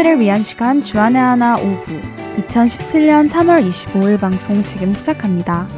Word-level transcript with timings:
청년들을 0.00 0.20
위한 0.20 0.42
시간 0.42 0.82
주안의 0.82 1.20
하나 1.20 1.56
5부 1.56 2.00
2017년 2.36 3.28
3월 3.28 3.66
25일 3.66 4.18
방송 4.18 4.62
지금 4.62 4.92
시작합니다. 4.92 5.68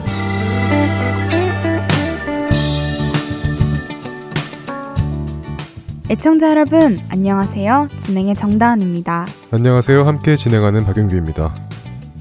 애청자 6.10 6.50
여러분 6.50 7.00
안녕하세요. 7.08 7.88
진행의 7.98 8.34
정다은입니다. 8.36 9.26
안녕하세요. 9.50 10.04
함께 10.04 10.36
진행하는 10.36 10.84
박윤규입니다. 10.84 11.54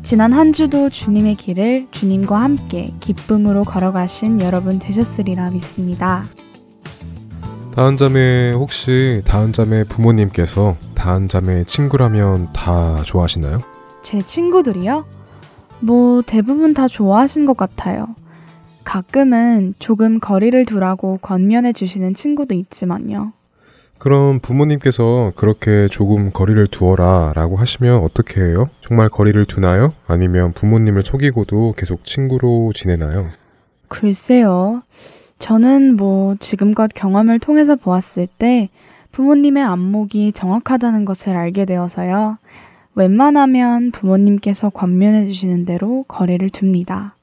지난 0.03 0.33
한 0.33 0.53
주도 0.53 0.89
주님의 0.89 1.35
길을 1.35 1.87
주님과 1.91 2.41
함께 2.41 2.91
기쁨으로 2.99 3.63
걸어가신 3.63 4.41
여러분 4.41 4.79
되셨으리라 4.79 5.51
믿습니다. 5.51 6.23
다은 7.75 7.95
자매 7.95 8.51
혹시 8.51 9.21
다은 9.25 9.53
자매 9.53 9.83
부모님께서 9.85 10.75
다은 10.93 11.29
자매 11.29 11.63
친구라면 11.63 12.51
다 12.53 13.01
좋아하시나요? 13.03 13.59
제 14.01 14.21
친구들이요? 14.21 15.05
뭐 15.79 16.21
대부분 16.21 16.73
다 16.73 16.87
좋아하신 16.87 17.45
것 17.45 17.55
같아요. 17.55 18.07
가끔은 18.83 19.73
조금 19.79 20.19
거리를 20.19 20.65
두라고 20.65 21.17
권면해 21.21 21.71
주시는 21.73 22.13
친구도 22.13 22.55
있지만요. 22.55 23.31
그럼 23.97 24.39
부모님께서 24.39 25.31
그렇게 25.35 25.87
조금 25.89 26.31
거리를 26.31 26.65
두어라 26.67 27.33
라고 27.35 27.55
하시면 27.55 28.03
어떻게 28.03 28.41
해요? 28.41 28.67
정말 28.81 29.07
거리를 29.09 29.45
두나요? 29.45 29.93
아니면 30.07 30.53
부모님을 30.53 31.03
속이고도 31.05 31.75
계속 31.77 32.03
친구로 32.03 32.71
지내나요? 32.73 33.29
글쎄요. 33.87 34.81
저는 35.41 35.97
뭐 35.97 36.35
지금껏 36.39 36.91
경험을 36.93 37.39
통해서 37.39 37.75
보았을 37.75 38.27
때 38.27 38.69
부모님의 39.11 39.63
안목이 39.63 40.33
정확하다는 40.33 41.03
것을 41.03 41.35
알게 41.35 41.65
되어서요. 41.65 42.37
웬만하면 42.93 43.89
부모님께서 43.89 44.69
권면해 44.69 45.25
주시는 45.25 45.65
대로 45.65 46.05
거리를 46.07 46.47
둡니다. 46.53 47.15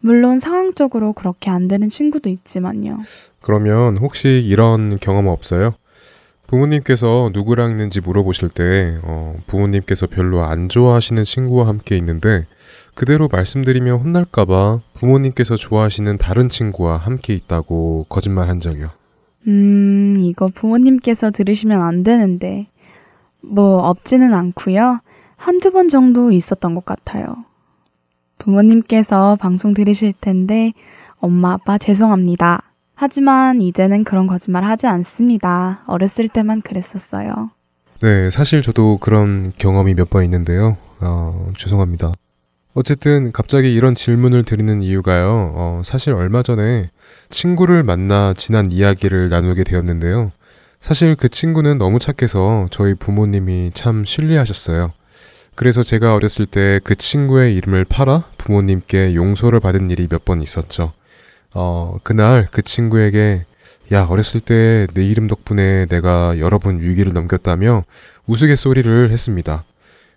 물론 0.00 0.38
상황적으로 0.38 1.12
그렇게 1.12 1.50
안 1.50 1.68
되는 1.68 1.90
친구도 1.90 2.30
있지만요. 2.30 3.00
그러면 3.42 3.98
혹시 3.98 4.28
이런 4.28 4.98
경험 4.98 5.26
없어요? 5.26 5.74
부모님께서 6.46 7.30
누구랑 7.34 7.72
있는지 7.72 8.00
물어보실 8.00 8.48
때 8.48 8.98
어, 9.02 9.36
부모님께서 9.46 10.06
별로 10.06 10.42
안 10.42 10.70
좋아하시는 10.70 11.22
친구와 11.22 11.68
함께 11.68 11.98
있는데 11.98 12.46
그대로 12.98 13.28
말씀드리면 13.30 14.00
혼날까봐 14.00 14.80
부모님께서 14.94 15.54
좋아하시는 15.54 16.18
다른 16.18 16.48
친구와 16.48 16.96
함께 16.96 17.32
있다고 17.32 18.06
거짓말 18.08 18.48
한 18.48 18.58
적이요. 18.58 18.88
음, 19.46 20.16
이거 20.20 20.48
부모님께서 20.48 21.30
들으시면 21.30 21.80
안 21.80 22.02
되는데 22.02 22.66
뭐 23.40 23.78
없지는 23.88 24.34
않고요. 24.34 24.98
한두 25.36 25.70
번 25.70 25.88
정도 25.88 26.32
있었던 26.32 26.74
것 26.74 26.84
같아요. 26.84 27.36
부모님께서 28.38 29.36
방송 29.36 29.74
들으실 29.74 30.12
텐데 30.20 30.72
엄마 31.20 31.52
아빠 31.52 31.78
죄송합니다. 31.78 32.64
하지만 32.96 33.60
이제는 33.62 34.02
그런 34.02 34.26
거짓말 34.26 34.64
하지 34.64 34.88
않습니다. 34.88 35.84
어렸을 35.86 36.26
때만 36.26 36.62
그랬었어요. 36.62 37.50
네, 38.02 38.28
사실 38.30 38.60
저도 38.60 38.98
그런 38.98 39.52
경험이 39.56 39.94
몇 39.94 40.10
번 40.10 40.24
있는데요. 40.24 40.76
어, 41.00 41.52
죄송합니다. 41.56 42.10
어쨌든 42.78 43.32
갑자기 43.32 43.74
이런 43.74 43.96
질문을 43.96 44.44
드리는 44.44 44.82
이유가요. 44.82 45.52
어, 45.56 45.82
사실 45.84 46.12
얼마 46.14 46.42
전에 46.44 46.90
친구를 47.28 47.82
만나 47.82 48.34
지난 48.36 48.70
이야기를 48.70 49.28
나누게 49.30 49.64
되었는데요. 49.64 50.30
사실 50.80 51.16
그 51.16 51.28
친구는 51.28 51.78
너무 51.78 51.98
착해서 51.98 52.68
저희 52.70 52.94
부모님이 52.94 53.72
참 53.74 54.04
신뢰하셨어요. 54.04 54.92
그래서 55.56 55.82
제가 55.82 56.14
어렸을 56.14 56.46
때 56.46 56.78
그 56.84 56.94
친구의 56.94 57.56
이름을 57.56 57.84
팔아 57.84 58.24
부모님께 58.38 59.16
용서를 59.16 59.58
받은 59.58 59.90
일이 59.90 60.06
몇 60.08 60.24
번 60.24 60.40
있었죠. 60.40 60.92
어, 61.54 61.96
그날 62.04 62.46
그 62.52 62.62
친구에게 62.62 63.44
야, 63.92 64.04
어렸을 64.08 64.40
때 64.40 64.86
내 64.94 65.04
이름 65.04 65.26
덕분에 65.26 65.86
내가 65.86 66.38
여러 66.38 66.58
번 66.60 66.80
위기를 66.80 67.12
넘겼다며 67.12 67.84
우스갯소리를 68.28 69.10
했습니다. 69.10 69.64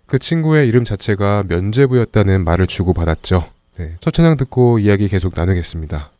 그 0.06 0.18
친구의 0.18 0.68
이름 0.68 0.84
자체가 0.84 1.44
면제부였다는 1.48 2.44
말을 2.44 2.66
주고받았죠. 2.66 3.44
네, 3.78 3.96
첫 4.00 4.12
찬양 4.12 4.36
듣고 4.36 4.78
이야기 4.78 5.08
계속 5.08 5.32
나누겠습니다. 5.34 6.10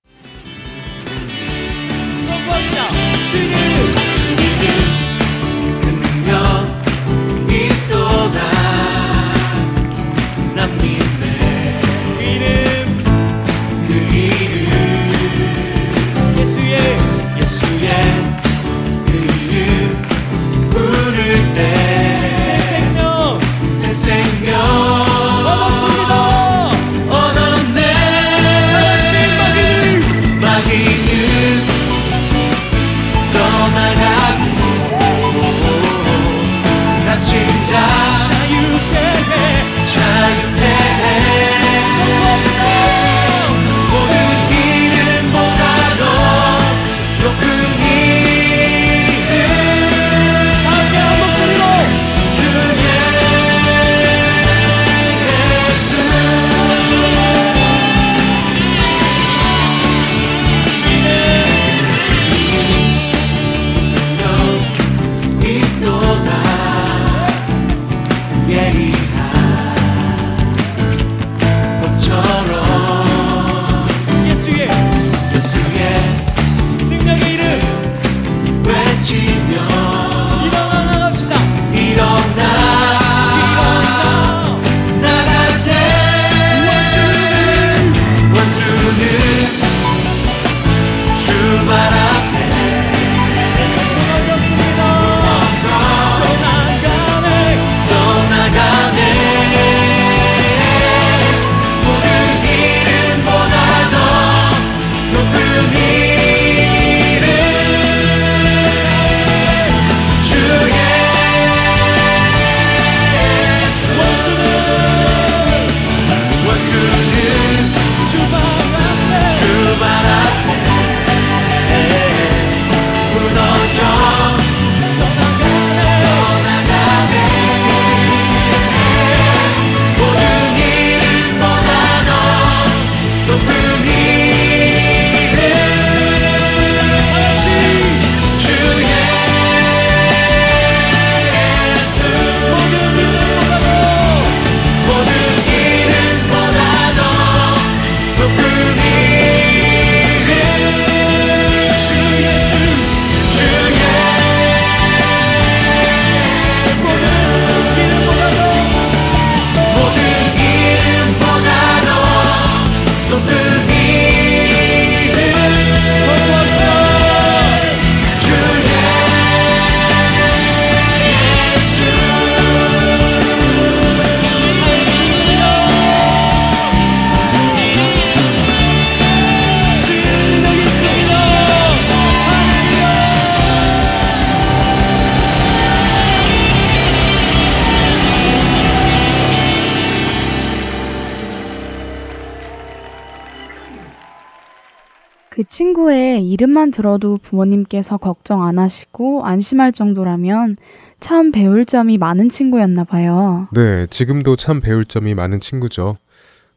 이름만 196.22 196.70
들어도 196.70 197.18
부모님께서 197.22 197.96
걱정 197.98 198.42
안 198.42 198.58
하시고 198.58 199.24
안심할 199.24 199.72
정도라면 199.72 200.56
참 201.00 201.32
배울 201.32 201.64
점이 201.66 201.98
많은 201.98 202.28
친구였나 202.28 202.84
봐요. 202.84 203.48
네, 203.52 203.86
지금도 203.88 204.36
참 204.36 204.60
배울 204.60 204.84
점이 204.84 205.14
많은 205.14 205.40
친구죠. 205.40 205.96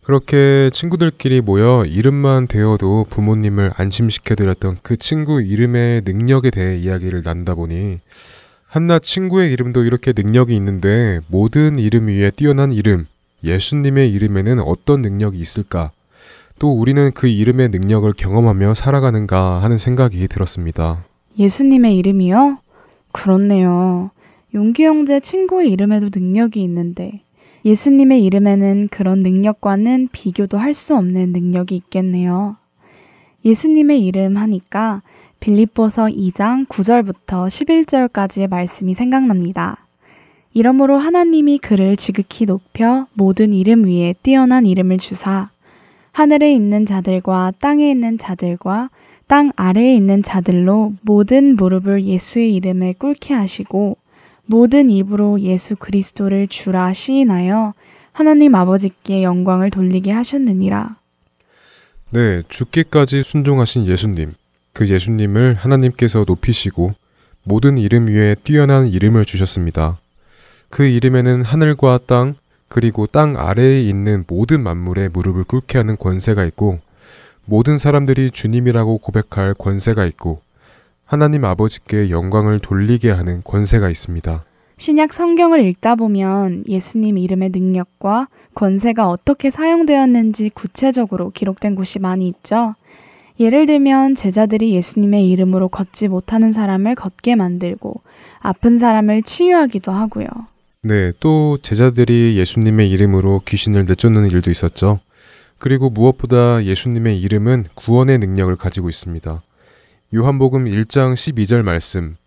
그렇게 0.04 0.70
친구들끼리 0.72 1.42
모여 1.42 1.84
이름만 1.88 2.46
대어도 2.46 3.08
부모님을 3.10 3.72
안심시켜드렸던 3.76 4.78
그 4.84 4.98
친구 4.98 5.42
이름의 5.42 6.04
능력에 6.06 6.52
대해 6.52 6.78
이야기를 6.78 7.24
나누다 7.26 7.56
보니 7.56 8.02
한낱 8.68 9.02
친구의 9.02 9.52
이름도 9.54 9.84
이렇게 9.84 10.14
능력이 10.16 10.56
있는데 10.58 11.22
모든 11.28 11.80
이름 11.80 12.08
위에 12.08 12.30
뛰어난 12.30 12.72
이름, 12.72 13.08
예수님의 13.44 14.12
이름에는 14.12 14.60
어떤 14.60 15.02
능력이 15.02 15.40
있을까? 15.40 15.92
또 16.60 16.72
우리는 16.72 17.12
그 17.14 17.28
이름의 17.28 17.70
능력을 17.70 18.12
경험하며 18.14 18.74
살아가는가 18.74 19.62
하는 19.62 19.78
생각이 19.78 20.28
들었습니다. 20.28 21.04
예수님의 21.38 21.98
이름이요? 21.98 22.60
그렇네요. 23.12 24.12
용기 24.54 24.86
형제 24.86 25.20
친구의 25.20 25.70
이름에도 25.72 26.10
능력이 26.14 26.62
있는데 26.64 27.22
예수님의 27.66 28.24
이름에는 28.24 28.88
그런 28.90 29.20
능력과는 29.20 30.10
비교도 30.12 30.58
할 30.58 30.74
수 30.74 30.96
없는 30.96 31.32
능력이 31.32 31.76
있겠네요. 31.76 32.56
예수님의 33.44 34.04
이름 34.06 34.38
하니까 34.38 35.02
빌립보서 35.40 36.06
2장 36.06 36.68
9절부터 36.68 37.48
11절까지의 37.48 38.50
말씀이 38.50 38.94
생각납니다. 38.94 39.86
이러므로 40.54 40.98
하나님이 40.98 41.58
그를 41.58 41.98
지극히 41.98 42.46
높여 42.46 43.08
모든 43.14 43.54
이름 43.54 43.86
위에 43.86 44.16
뛰어난 44.24 44.66
이름을 44.66 44.98
주사 45.00 45.50
하늘에 46.16 46.56
있는 46.56 46.86
자들과 46.86 47.52
땅에 47.60 47.92
있는 47.92 48.18
자들과 48.18 48.90
땅 49.28 49.52
아래에 49.58 49.94
있는 49.94 50.24
자들로 50.24 50.94
모든 51.02 51.58
무릎을 51.58 52.06
예수의 52.06 52.56
이름에 52.56 52.94
꿇게 52.94 53.34
하시고 53.34 53.98
모든 54.46 54.90
입으로 54.90 55.42
예수 55.42 55.76
그리스도를 55.76 56.48
주라 56.48 56.94
시인하여 56.94 57.74
하나님 58.14 58.56
아버지께 58.56 59.24
영광을 59.24 59.70
돌리게 59.70 60.14
하셨느니라. 60.14 60.96
네, 62.12 62.44
죽기까지 62.48 63.22
순종하신 63.22 63.86
예수님. 63.86 64.36
그 64.72 64.88
예수님을 64.88 65.56
하나님께서 65.56 66.24
높이시고 66.26 66.94
모든 67.44 67.78
이름 67.78 68.08
위에 68.08 68.36
뛰어난 68.42 68.88
이름을 68.88 69.26
주셨습니다. 69.26 70.00
그 70.70 70.86
이름에는 70.86 71.44
하늘과 71.44 72.00
땅, 72.08 72.36
그리고 72.76 73.08
땅 73.08 73.38
아래에 73.38 73.84
있는 73.84 74.26
모든 74.28 74.62
만물의 74.62 75.08
무릎을 75.14 75.46
꿇게 75.46 75.78
하는 75.78 75.96
권세가 75.96 76.44
있고, 76.44 76.80
모든 77.46 77.78
사람들이 77.78 78.32
주님이라고 78.32 78.98
고백할 78.98 79.54
권세가 79.54 80.04
있고, 80.08 80.42
하나님 81.06 81.46
아버지께 81.46 82.10
영광을 82.10 82.60
돌리게 82.60 83.12
하는 83.12 83.42
권세가 83.46 83.90
있습니다. 83.90 84.44
신약 84.76 85.14
성경을 85.14 85.64
읽다 85.68 85.96
보면 85.96 86.66
예수님 86.68 87.18
이름의 87.18 87.52
능력과 87.54 88.28
권세가 88.56 89.08
어떻게 89.08 89.50
사용되었는지 89.50 90.50
구체적으로 90.50 91.30
기록된 91.30 91.76
곳이 91.76 92.00
많이 92.00 92.28
있죠. 92.28 92.76
예를 93.40 93.68
들면 93.68 94.16
제자들이 94.16 94.76
예수님의 94.76 95.30
이름으로 95.30 95.70
걷지 95.70 96.10
못하는 96.10 96.52
사람을 96.52 96.96
걷게 96.96 97.36
만들고 97.36 98.02
아픈 98.42 98.78
사람을 98.78 99.24
치유하기도 99.24 99.94
하고요. 99.94 100.28
네, 100.88 101.12
또 101.20 101.58
제자들이 101.64 102.38
예수님의 102.38 102.92
이름으로 102.92 103.42
귀신을 103.48 103.86
내쫓는 103.86 104.30
일도 104.30 104.52
있었죠. 104.52 105.00
그리고 105.58 105.90
무엇보다 105.90 106.64
예수님의 106.64 107.20
이름은 107.22 107.66
구원의 107.74 108.20
능력을 108.20 108.56
가지고 108.58 108.90
있습니다. 108.90 109.42
요한복음 110.14 110.66
1장 110.66 111.14
12절 111.14 111.64
말씀. 111.64 112.18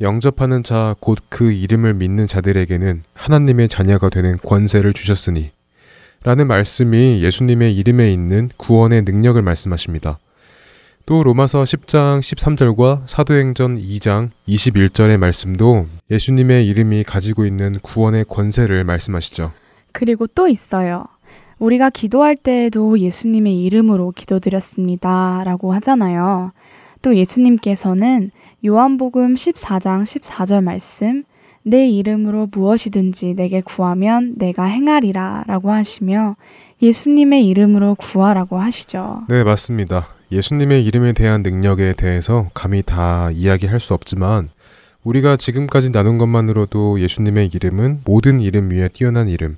영접하는 0.00 0.64
자 0.64 0.96
곧 1.00 1.18
그 1.28 1.52
이름을 1.52 1.94
믿는 1.94 2.26
자들에게는 2.26 3.04
하나님의 3.14 3.68
자녀가 3.68 4.08
되는 4.08 4.36
권세를 4.38 4.92
주셨으니 4.92 5.52
라는 6.24 6.48
말씀이 6.48 7.22
예수님의 7.22 7.76
이름에 7.76 8.12
있는 8.12 8.50
구원의 8.56 9.02
능력을 9.02 9.40
말씀하십니다. 9.40 10.18
또 11.06 11.22
로마서 11.22 11.64
10장 11.64 12.20
13절과 12.20 13.02
사도행전 13.06 13.76
2장 13.76 14.30
21절의 14.48 15.16
말씀도 15.16 15.86
예수님의 16.10 16.66
이름이 16.66 17.04
가지고 17.04 17.44
있는 17.44 17.72
구원의 17.82 18.26
권세를 18.26 18.84
말씀하시죠. 18.84 19.52
그리고 19.92 20.26
또 20.28 20.46
있어요. 20.46 21.06
우리가 21.58 21.90
기도할 21.90 22.36
때에도 22.36 22.98
예수님의 22.98 23.62
이름으로 23.64 24.12
기도드렸습니다. 24.12 25.42
라고 25.44 25.72
하잖아요. 25.74 26.52
또 27.02 27.16
예수님께서는 27.16 28.30
요한복음 28.64 29.34
14장 29.34 30.02
14절 30.02 30.62
말씀, 30.62 31.24
내 31.62 31.88
이름으로 31.88 32.48
무엇이든지 32.50 33.34
내게 33.34 33.60
구하면 33.60 34.34
내가 34.36 34.64
행하리라 34.64 35.44
라고 35.46 35.70
하시며 35.70 36.36
예수님의 36.80 37.46
이름으로 37.48 37.94
구하라고 37.96 38.58
하시죠. 38.58 39.22
네, 39.28 39.44
맞습니다. 39.44 40.06
예수님의 40.32 40.84
이름에 40.84 41.12
대한 41.12 41.42
능력에 41.42 41.94
대해서 41.94 42.50
감히 42.54 42.82
다 42.82 43.30
이야기할 43.32 43.80
수 43.80 43.94
없지만 43.94 44.50
우리가 45.02 45.36
지금까지 45.36 45.90
나눈 45.90 46.18
것만으로도 46.18 47.00
예수님의 47.00 47.50
이름은 47.52 48.02
모든 48.04 48.40
이름 48.40 48.70
위에 48.70 48.88
뛰어난 48.88 49.28
이름, 49.28 49.56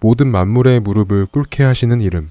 모든 0.00 0.28
만물의 0.28 0.80
무릎을 0.80 1.26
꿇게 1.26 1.62
하시는 1.62 2.00
이름, 2.00 2.30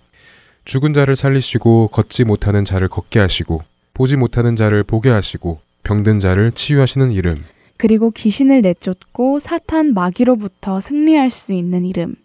죽은 0.65 0.93
자를 0.93 1.15
살리시고 1.15 1.87
걷지 1.87 2.25
못하는 2.25 2.65
자를 2.65 2.87
걷게 2.87 3.19
하시고 3.19 3.63
보지 3.93 4.17
못하는 4.17 4.55
자를 4.55 4.83
보게 4.83 5.09
하시고 5.09 5.59
병든 5.83 6.19
자를 6.19 6.51
치유하시는 6.51 7.11
이름. 7.11 7.43
그리고 7.77 8.11
귀신을 8.11 8.61
내쫓고 8.61 9.39
사탄 9.39 9.93
마귀로부터 9.93 10.81
승리할 10.81 11.29
수 11.29 11.53
있는 11.53 11.85
이름. 11.85 12.15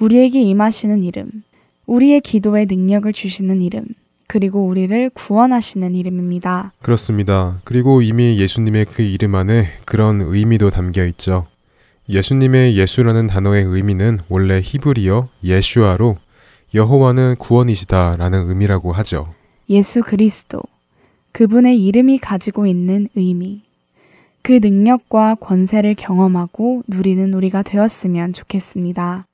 우리에게 0.00 0.40
임하시는 0.40 1.02
이름. 1.02 1.42
우리의 1.86 2.22
기도에 2.22 2.64
능력을 2.64 3.12
주시는 3.12 3.60
이름. 3.60 3.84
그리고 4.26 4.66
우리를 4.66 5.10
구원하시는 5.10 5.94
이름입니다. 5.94 6.72
그렇습니다. 6.82 7.60
그리고 7.64 8.02
이미 8.02 8.38
예수님의 8.38 8.86
그 8.86 9.02
이름 9.02 9.34
안에 9.34 9.68
그런 9.84 10.20
의미도 10.20 10.70
담겨 10.70 11.04
있죠. 11.06 11.46
예수님의 12.08 12.76
예수라는 12.76 13.26
단어의 13.26 13.64
의미는 13.64 14.18
원래 14.28 14.60
히브리어 14.62 15.28
예슈아로 15.42 16.16
여호와는 16.74 17.36
구원이시다라는 17.36 18.48
의미라고 18.48 18.92
하죠. 18.92 19.34
예수 19.68 20.02
그리스도. 20.02 20.60
그분의 21.32 21.84
이름이 21.84 22.18
가지고 22.18 22.66
있는 22.66 23.08
의미. 23.14 23.62
그 24.42 24.60
능력과 24.62 25.36
권세를 25.40 25.94
경험하고 25.96 26.82
누리는 26.86 27.34
우리가 27.34 27.62
되었으면 27.62 28.32
좋겠습니다. 28.32 29.26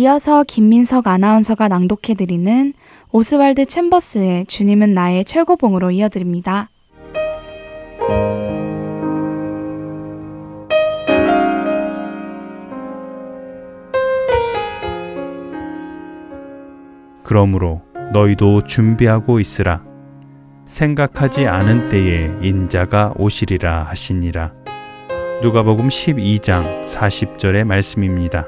이어서 0.00 0.44
김민석 0.44 1.08
아나운서가 1.08 1.68
낭독해드리는 1.68 2.72
오스왈드 3.12 3.66
챔버스의 3.66 4.46
주님은 4.46 4.94
나의 4.94 5.26
최고봉으로 5.26 5.90
이어드립니다. 5.90 6.70
그러므로 17.22 17.82
너희도 18.14 18.64
준비하고 18.64 19.38
있으라. 19.38 19.84
생각하지 20.64 21.46
않은 21.46 21.90
때에 21.90 22.30
인자가 22.40 23.12
오시리라 23.18 23.82
하시니라. 23.82 24.54
누가복음 25.42 25.88
12장 25.88 26.86
40절의 26.86 27.64
말씀입니다. 27.64 28.46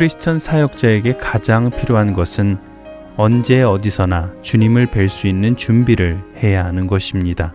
크리스천 0.00 0.38
사역자에게 0.38 1.16
가장 1.16 1.68
필요한 1.68 2.14
것은 2.14 2.56
언제 3.18 3.62
어디서나 3.62 4.32
주님을 4.40 4.86
뵐 4.86 5.10
수 5.10 5.26
있는 5.26 5.56
준비를 5.56 6.24
해야 6.42 6.64
하는 6.64 6.86
것입니다. 6.86 7.54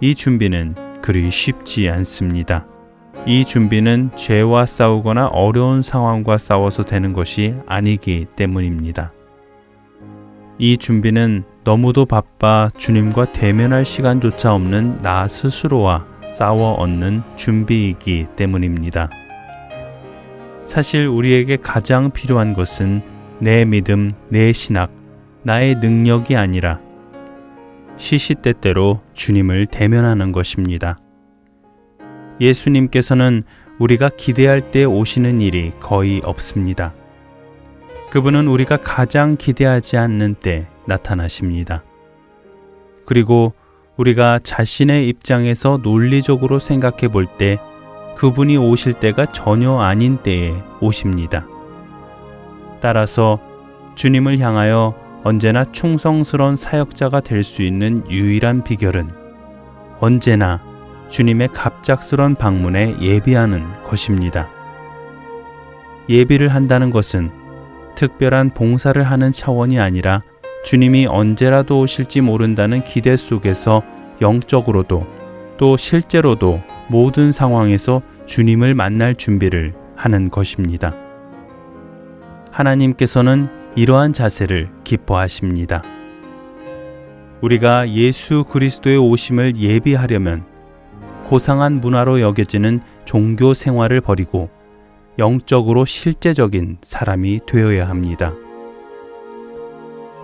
이 0.00 0.14
준비는 0.14 1.02
그리 1.02 1.30
쉽지 1.30 1.90
않습니다. 1.90 2.66
이 3.26 3.44
준비는 3.44 4.12
죄와 4.16 4.64
싸우거나 4.64 5.26
어려운 5.26 5.82
상황과 5.82 6.38
싸워서 6.38 6.86
되는 6.86 7.12
것이 7.12 7.54
아니기 7.66 8.24
때문입니다. 8.34 9.12
이 10.56 10.78
준비는 10.78 11.44
너무도 11.64 12.06
바빠 12.06 12.70
주님과 12.78 13.32
대면할 13.32 13.84
시간조차 13.84 14.54
없는 14.54 15.02
나 15.02 15.28
스스로와 15.28 16.06
싸워 16.30 16.72
얻는 16.76 17.22
준비이기 17.36 18.28
때문입니다. 18.36 19.10
사실 20.70 21.08
우리에게 21.08 21.56
가장 21.56 22.12
필요한 22.12 22.54
것은 22.54 23.02
내 23.40 23.64
믿음, 23.64 24.12
내 24.28 24.52
신학, 24.52 24.92
나의 25.42 25.74
능력이 25.74 26.36
아니라 26.36 26.78
시시때때로 27.96 29.00
주님을 29.12 29.66
대면하는 29.66 30.30
것입니다. 30.30 31.00
예수님께서는 32.40 33.42
우리가 33.80 34.10
기대할 34.10 34.70
때 34.70 34.84
오시는 34.84 35.40
일이 35.40 35.72
거의 35.80 36.20
없습니다. 36.22 36.94
그분은 38.10 38.46
우리가 38.46 38.76
가장 38.76 39.36
기대하지 39.36 39.96
않는 39.96 40.34
때 40.34 40.68
나타나십니다. 40.86 41.82
그리고 43.06 43.54
우리가 43.96 44.38
자신의 44.38 45.08
입장에서 45.08 45.80
논리적으로 45.82 46.60
생각해 46.60 47.08
볼 47.08 47.26
때 47.26 47.58
그분이 48.20 48.58
오실 48.58 48.92
때가 48.92 49.32
전혀 49.32 49.78
아닌 49.78 50.18
때에 50.18 50.52
오십니다. 50.82 51.46
따라서 52.78 53.40
주님을 53.94 54.38
향하여 54.40 54.94
언제나 55.24 55.64
충성스러운 55.64 56.54
사역자가 56.54 57.20
될 57.20 57.42
수 57.42 57.62
있는 57.62 58.04
유일한 58.10 58.62
비결은 58.62 59.08
언제나 60.00 60.60
주님의 61.08 61.48
갑작스런 61.54 62.34
방문에 62.34 62.96
예비하는 63.00 63.64
것입니다. 63.84 64.50
예비를 66.10 66.48
한다는 66.48 66.90
것은 66.90 67.30
특별한 67.94 68.50
봉사를 68.50 69.02
하는 69.02 69.32
차원이 69.32 69.80
아니라 69.80 70.22
주님이 70.66 71.06
언제라도 71.06 71.80
오실지 71.80 72.20
모른다는 72.20 72.84
기대 72.84 73.16
속에서 73.16 73.82
영적으로도 74.20 75.06
또 75.56 75.78
실제로도 75.78 76.62
모든 76.88 77.32
상황에서 77.32 78.02
주님을 78.30 78.74
만날 78.74 79.16
준비를 79.16 79.74
하는 79.96 80.30
것입니다. 80.30 80.94
하나님께서는 82.52 83.48
이러한 83.74 84.12
자세를 84.12 84.70
기뻐하십니다. 84.84 85.82
우리가 87.40 87.90
예수 87.90 88.44
그리스도의 88.44 88.98
오심을 88.98 89.56
예비하려면 89.56 90.44
고상한 91.26 91.80
문화로 91.80 92.20
여겨지는 92.20 92.80
종교 93.04 93.52
생활을 93.52 94.00
버리고 94.00 94.48
영적으로 95.18 95.84
실제적인 95.84 96.78
사람이 96.82 97.40
되어야 97.46 97.88
합니다. 97.88 98.32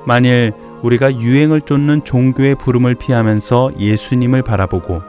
만일 0.06 0.52
우리가 0.82 1.20
유행을 1.20 1.62
쫓는 1.62 2.04
종교의 2.04 2.54
부름을 2.54 2.94
피하면서 2.94 3.72
예수님을 3.80 4.42
바라보고 4.42 5.02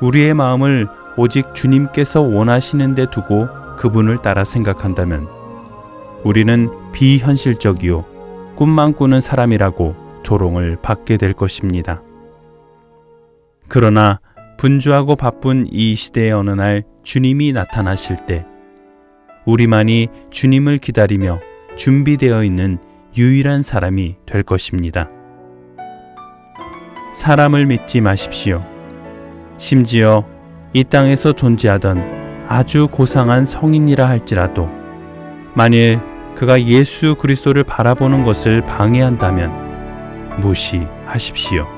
우리의 0.00 0.32
마음을 0.32 0.88
오직 1.18 1.52
주님께서 1.52 2.20
원하시는 2.20 2.94
데 2.94 3.04
두고 3.10 3.48
그분을 3.76 4.18
따라 4.22 4.44
생각한다면 4.44 5.26
우리는 6.22 6.70
비현실적이요 6.92 8.54
꿈만 8.54 8.92
꾸는 8.92 9.20
사람이라고 9.20 9.96
조롱을 10.22 10.78
받게 10.80 11.16
될 11.16 11.32
것입니다. 11.32 12.02
그러나 13.66 14.20
분주하고 14.58 15.16
바쁜 15.16 15.66
이 15.70 15.96
시대의 15.96 16.30
어느 16.32 16.50
날 16.50 16.84
주님이 17.02 17.52
나타나실 17.52 18.26
때 18.26 18.46
우리만이 19.44 20.06
주님을 20.30 20.78
기다리며 20.78 21.40
준비되어 21.76 22.44
있는 22.44 22.78
유일한 23.16 23.62
사람이 23.62 24.16
될 24.24 24.44
것입니다. 24.44 25.10
사람을 27.16 27.66
믿지 27.66 28.00
마십시오. 28.00 28.64
심지어 29.58 30.24
이 30.72 30.84
땅에서 30.84 31.32
존재하던 31.32 32.46
아주 32.48 32.88
고상한 32.90 33.44
성인이라 33.44 34.08
할지라도 34.08 34.68
만일 35.54 36.00
그가 36.36 36.62
예수 36.62 37.14
그리스도를 37.16 37.64
바라보는 37.64 38.22
것을 38.22 38.64
방해한다면 38.64 40.40
무시하십시오. 40.40 41.77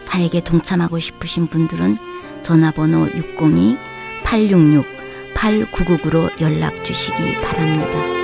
사역에 0.00 0.42
동참하고 0.42 0.98
싶으신 0.98 1.46
분들은 1.46 1.98
전화번호 2.42 3.06
602-866-8999로 4.24 6.40
연락 6.40 6.84
주시기 6.84 7.34
바랍니다. 7.42 8.15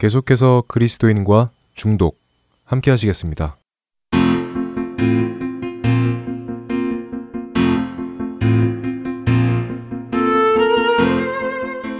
계속해서 0.00 0.64
그리스도인과 0.66 1.50
중독 1.74 2.18
함께 2.64 2.90
하시겠습니다. 2.90 3.58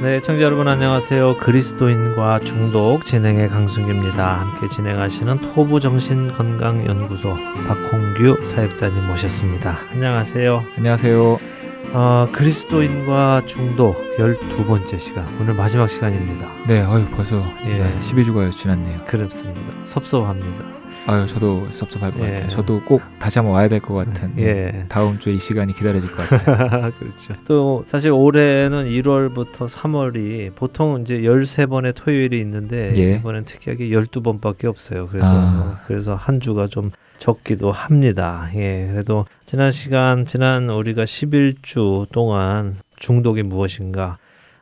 네, 0.00 0.18
청자 0.22 0.42
여러분 0.42 0.66
안녕하세요. 0.66 1.36
그리스도인과 1.40 2.40
중독 2.40 3.04
진행의 3.04 3.48
강승규입니다. 3.50 4.40
함께 4.40 4.66
진행하시는 4.66 5.52
토부 5.52 5.78
정신 5.78 6.32
건강 6.32 6.86
연구소 6.86 7.34
박홍규 7.68 8.42
사역자님 8.44 9.08
모셨습니다. 9.08 9.76
안녕하세요. 9.92 10.64
안녕하세요. 10.78 11.59
어, 11.92 12.28
그리스도인과 12.32 13.42
중독 13.46 13.96
12번째 14.16 14.98
시간. 14.98 15.26
오늘 15.40 15.54
마지막 15.54 15.88
시간입니다. 15.88 16.46
네, 16.68 16.82
어유 16.82 17.06
벌써 17.16 17.42
예. 17.66 17.92
12주가 18.00 18.52
지났네요. 18.52 19.00
그렇습니다. 19.06 19.60
섭섭합니다. 19.84 20.64
아유, 21.06 21.26
저도 21.26 21.66
섭섭할 21.70 22.12
것 22.12 22.20
예. 22.20 22.30
같아요. 22.32 22.48
저도 22.48 22.80
꼭 22.82 23.02
다시 23.18 23.38
한번 23.40 23.54
와야 23.54 23.66
될 23.68 23.80
것 23.80 23.94
같은. 23.94 24.32
예. 24.38 24.84
다음 24.88 25.18
주에 25.18 25.32
이 25.32 25.38
시간이 25.38 25.72
기다려질 25.74 26.12
것 26.14 26.28
같아요. 26.28 26.92
그렇죠. 26.98 27.34
또 27.44 27.82
사실 27.86 28.12
올해는 28.12 28.84
1월부터 28.88 29.66
3월이 29.66 30.54
보통 30.54 31.00
이제 31.00 31.22
13번의 31.22 31.96
토요일이 31.96 32.38
있는데 32.40 32.92
예. 32.96 33.16
이번엔 33.16 33.46
특이하게 33.46 33.88
12번밖에 33.88 34.66
없어요. 34.66 35.08
그래서 35.08 35.26
아. 35.32 35.80
그래서 35.86 36.14
한 36.14 36.38
주가 36.38 36.68
좀 36.68 36.92
적기도 37.20 37.70
합니다. 37.70 38.50
예, 38.54 38.88
그래도 38.90 39.26
지난 39.44 39.70
시간, 39.70 40.24
지난 40.24 40.68
우리가 40.68 41.04
11주 41.04 42.10
동안 42.10 42.76
중독이 42.96 43.44
무엇인가 43.44 44.18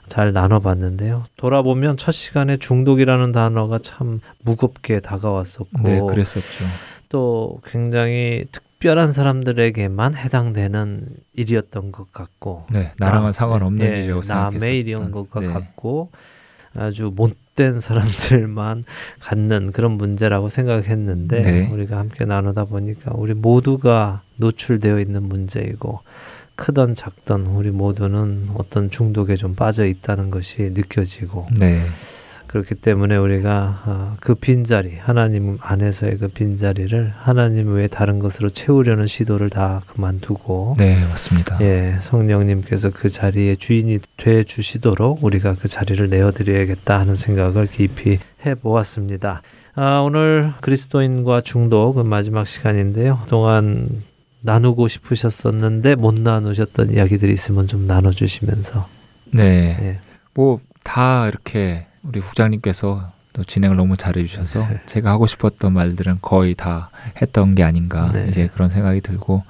잘 0.09 0.33
나눠봤는데요. 0.33 1.25
돌아보면 1.37 1.97
첫 1.97 2.13
시간에 2.13 2.57
중독이라는 2.57 3.33
단어가 3.33 3.79
참 3.79 4.21
무겁게 4.43 5.01
다가왔었고, 5.01 5.83
네, 5.83 6.01
그랬었죠. 6.01 6.65
또 7.09 7.61
굉장히 7.65 8.45
특별한 8.51 9.13
사람들에게만 9.13 10.17
해당되는 10.17 11.07
일이었던 11.35 11.93
것 11.93 12.13
같고, 12.13 12.67
네, 12.71 12.93
나랑은 12.99 13.33
상관없는 13.33 13.87
예, 13.87 13.99
일이라고 14.01 14.23
생각했었던 14.23 14.59
남의 14.59 14.81
일이었던 14.81 15.11
것 15.13 15.41
네. 15.41 15.47
같고, 15.47 16.11
아주 16.75 17.13
못 17.15 17.37
된 17.59 17.81
사람들만 17.81 18.85
갖는 19.19 19.73
그런 19.73 19.93
문제라고 19.93 20.49
생각했는데 20.49 21.43
네. 21.43 21.69
우리가 21.73 21.99
함께 21.99 22.25
나누다 22.25 22.67
보니까 22.67 23.11
우리 23.17 23.35
모두가 23.35 24.23
노출되어 24.37 25.01
있는 25.01 25.25
문제이고 25.25 26.01
크던 26.55 26.95
작던 26.95 27.47
우리 27.47 27.73
모두는 27.73 28.51
어떤 28.55 28.91
중독에 28.91 29.35
좀 29.35 29.57
빠져 29.57 29.87
있다는 29.87 30.31
것이 30.31 30.71
느껴지고 30.73 31.49
네. 31.59 31.85
그렇기 32.49 32.75
때문에 32.77 33.17
우리가 33.17 33.83
어, 33.87 34.17
그 34.21 34.35
빈자리 34.35 34.97
하나님 34.97 35.59
안에서의 35.61 36.19
그 36.19 36.29
빈자리를 36.29 37.13
하나님 37.17 37.75
외에 37.75 37.87
다른 37.87 38.19
것으로 38.19 38.51
채우려는 38.51 39.07
시도를 39.07 39.51
다 39.51 39.83
그만두고 39.87 40.77
네 40.79 41.05
맞습니다. 41.09 41.59
예 41.61 41.97
성령님께서 42.01 42.91
그 42.91 43.09
자리에 43.09 43.55
주인이 43.55 44.01
돼 44.17 44.43
주시도록 44.45 45.23
우리가 45.23 45.55
그 45.55 45.69
자리를 45.69 46.09
내어 46.09 46.33
드려야겠다 46.33 46.99
하는 46.99 47.15
생각을 47.15 47.69
깊이 47.69 48.19
해 48.45 48.55
보았습니다. 48.55 49.43
아, 49.75 50.01
오늘 50.01 50.53
그리스도인과 50.61 51.43
중독 51.43 51.95
그 51.95 52.01
마지막 52.01 52.47
시간인데요. 52.47 53.21
그동안 53.25 54.03
나누고 54.41 54.89
싶으셨었는데 54.89 55.95
못 55.97 56.15
나누셨던 56.15 56.93
이야기들이 56.93 57.33
있으면 57.33 57.67
좀 57.67 57.87
나눠 57.87 58.11
주시면서 58.11 58.89
네. 59.33 59.77
예. 59.81 59.99
뭐다 60.35 61.29
이렇게 61.29 61.87
우리 62.03 62.21
국장님께서 62.21 63.13
또 63.33 63.45
진행을 63.45 63.77
너무 63.77 63.97
잘해 63.97 64.25
주셔서 64.25 64.67
네. 64.69 64.81
제가 64.87 65.11
하고 65.11 65.27
싶었던 65.27 65.73
말들은 65.73 66.19
거의 66.23 66.55
다 66.55 66.91
했던 67.21 67.55
게 67.55 67.63
아닌가 67.63 68.11
네. 68.13 68.27
이제 68.29 68.49
그런 68.53 68.69
생각이 68.69 69.01
들고 69.01 69.45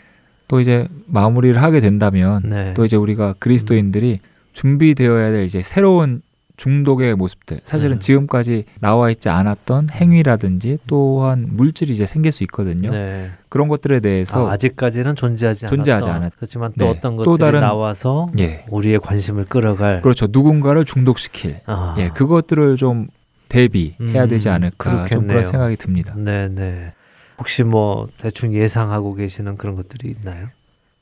또 0.48 0.60
이제 0.60 0.88
마무리를 1.06 1.60
하게 1.62 1.80
된다면 1.80 2.42
네. 2.44 2.74
또 2.74 2.84
이제 2.84 2.96
우리가 2.96 3.34
그리스도인들이 3.38 4.20
준비되어야 4.52 5.30
될 5.30 5.44
이제 5.44 5.62
새로운 5.62 6.22
중독의 6.58 7.14
모습들 7.14 7.60
사실은 7.62 7.94
네. 7.94 8.00
지금까지 8.00 8.64
나와 8.80 9.10
있지 9.10 9.28
않았던 9.28 9.90
행위라든지 9.90 10.78
또한 10.86 11.46
물질이 11.50 11.94
이제 11.94 12.04
생길 12.04 12.32
수 12.32 12.42
있거든요. 12.42 12.90
네. 12.90 13.30
그런 13.48 13.68
것들에 13.68 14.00
대해서 14.00 14.50
아, 14.50 14.56
직까지는 14.56 15.14
존재하지 15.14 15.68
존재하지 15.68 16.10
않았. 16.10 16.32
그렇지만 16.36 16.72
또 16.76 16.84
네. 16.84 16.90
어떤 16.90 17.16
것들이 17.16 17.24
또 17.24 17.36
다른, 17.38 17.60
나와서 17.60 18.26
예. 18.38 18.66
우리의 18.68 18.98
관심을 18.98 19.46
끌어갈 19.46 20.02
그렇죠. 20.02 20.26
누군가를 20.28 20.84
중독시킬 20.84 21.60
아. 21.66 21.94
예, 21.98 22.08
그것들을 22.10 22.76
좀 22.76 23.06
대비해야 23.48 24.24
음, 24.24 24.28
되지 24.28 24.48
않을까 24.48 24.90
그렇겠네요. 24.90 25.08
좀 25.08 25.26
그런 25.28 25.44
생각이 25.44 25.76
듭니다. 25.76 26.14
네, 26.16 26.48
네. 26.48 26.92
혹시 27.38 27.62
뭐 27.62 28.08
대충 28.18 28.52
예상하고 28.52 29.14
계시는 29.14 29.56
그런 29.56 29.76
것들이 29.76 30.10
있나요? 30.10 30.48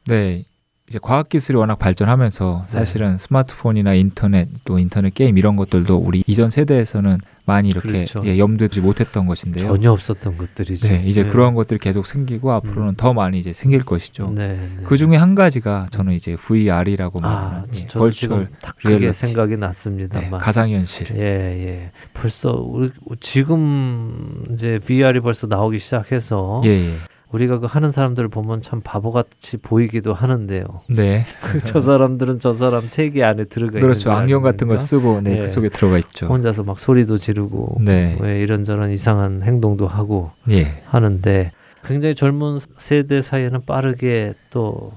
네. 0.07 0.45
이제 0.89 1.01
과학 1.03 1.29
기술이 1.29 1.59
워낙 1.59 1.81
발전하면서 1.81 2.67
네. 2.67 2.73
사실은 2.73 3.13
네. 3.13 3.19
스마트폰이나 3.19 3.95
인터넷 3.95 4.49
또 4.65 4.79
인터넷 4.79 5.13
게임 5.13 5.37
이런 5.37 5.57
것들도 5.57 5.97
우리 5.97 6.23
이전 6.29 6.49
세대에서는 6.49 7.19
많이 7.45 7.69
이렇게 7.69 7.89
그렇죠. 7.89 8.23
예, 8.25 8.39
염두에 8.39 8.69
못했던 8.81 9.27
것인데요. 9.27 9.69
전혀 9.69 9.91
없었던 9.91 10.37
것들이죠. 10.37 10.89
네, 10.89 11.05
이제 11.07 11.25
네. 11.25 11.31
그런 11.31 11.55
것들이 11.55 11.79
계속 11.81 12.07
생기고 12.07 12.53
앞으로는 12.53 12.91
음. 12.91 12.95
더 12.97 13.13
많이 13.15 13.39
이제 13.39 13.53
생길 13.53 13.85
것이죠. 13.85 14.33
네, 14.35 14.49
네. 14.49 14.85
그 14.85 14.97
중에 14.97 15.17
한 15.17 15.35
가지가 15.35 15.87
저는 15.91 16.13
이제 16.13 16.37
VR이라고 16.37 17.21
아, 17.21 17.23
말하는 17.23 17.65
예, 17.75 17.87
벌추얼 17.87 18.49
크게 18.77 19.13
생각이 19.13 19.57
네, 19.57 20.31
가상 20.39 20.71
현실. 20.71 21.09
예, 21.17 21.21
예. 21.21 21.91
벌써 22.15 22.53
우리 22.53 22.91
지금 23.21 24.45
이제 24.53 24.79
VR이 24.79 25.21
벌써 25.21 25.49
나오기 25.49 25.79
시작해서 25.79 26.61
예, 26.65 26.71
예. 26.71 26.95
우리가 27.33 27.59
그 27.59 27.67
하는 27.69 27.91
사람들을 27.91 28.29
보면 28.29 28.63
참 28.63 28.81
바보같이 28.83 29.57
보이기도 29.57 30.15
하는데요. 30.15 30.65
네. 30.89 31.25
저 31.65 31.81
사람들은 31.81 32.39
저 32.39 32.53
사람 32.53 32.87
세계 32.87 33.25
안에 33.25 33.45
들어가 33.45 33.81
그렇죠. 33.81 34.13
안경 34.13 34.43
같은 34.43 34.69
거 34.69 34.77
쓰고 34.77 35.23
네, 35.23 35.35
네, 35.35 35.41
그 35.41 35.49
속에 35.49 35.69
들어가 35.69 35.99
있죠. 35.99 36.27
혼자서 36.27 36.63
막 36.63 36.79
소리도 36.79 37.19
지르고 37.19 37.79
네. 37.81 38.17
왜 38.21 38.41
이런저런 38.41 38.91
이상한 38.93 39.43
행동도 39.43 39.87
하고 39.89 40.31
예. 40.51 40.83
하는데 40.87 41.51
굉장히 41.85 42.15
젊은 42.15 42.59
세대 42.79 43.21
사이에는 43.21 43.65
빠르게 43.65 44.35
또 44.51 44.93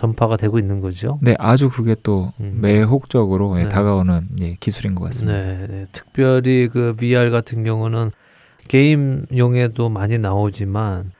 전파가 0.00 0.36
되고 0.36 0.58
있는 0.58 0.80
거죠. 0.80 1.18
네, 1.20 1.34
아주 1.38 1.68
그게 1.68 1.94
또 2.02 2.32
음. 2.40 2.58
매혹적으로 2.62 3.56
네. 3.56 3.68
다가오는 3.68 4.28
예, 4.40 4.56
기술인 4.58 4.94
것 4.94 5.04
같습니다. 5.04 5.38
네, 5.38 5.66
네, 5.68 5.86
특별히 5.92 6.68
그 6.72 6.94
VR 6.96 7.30
같은 7.30 7.64
경우는 7.64 8.10
게임용에도 8.68 9.90
많이 9.90 10.18
나오지만 10.18 11.12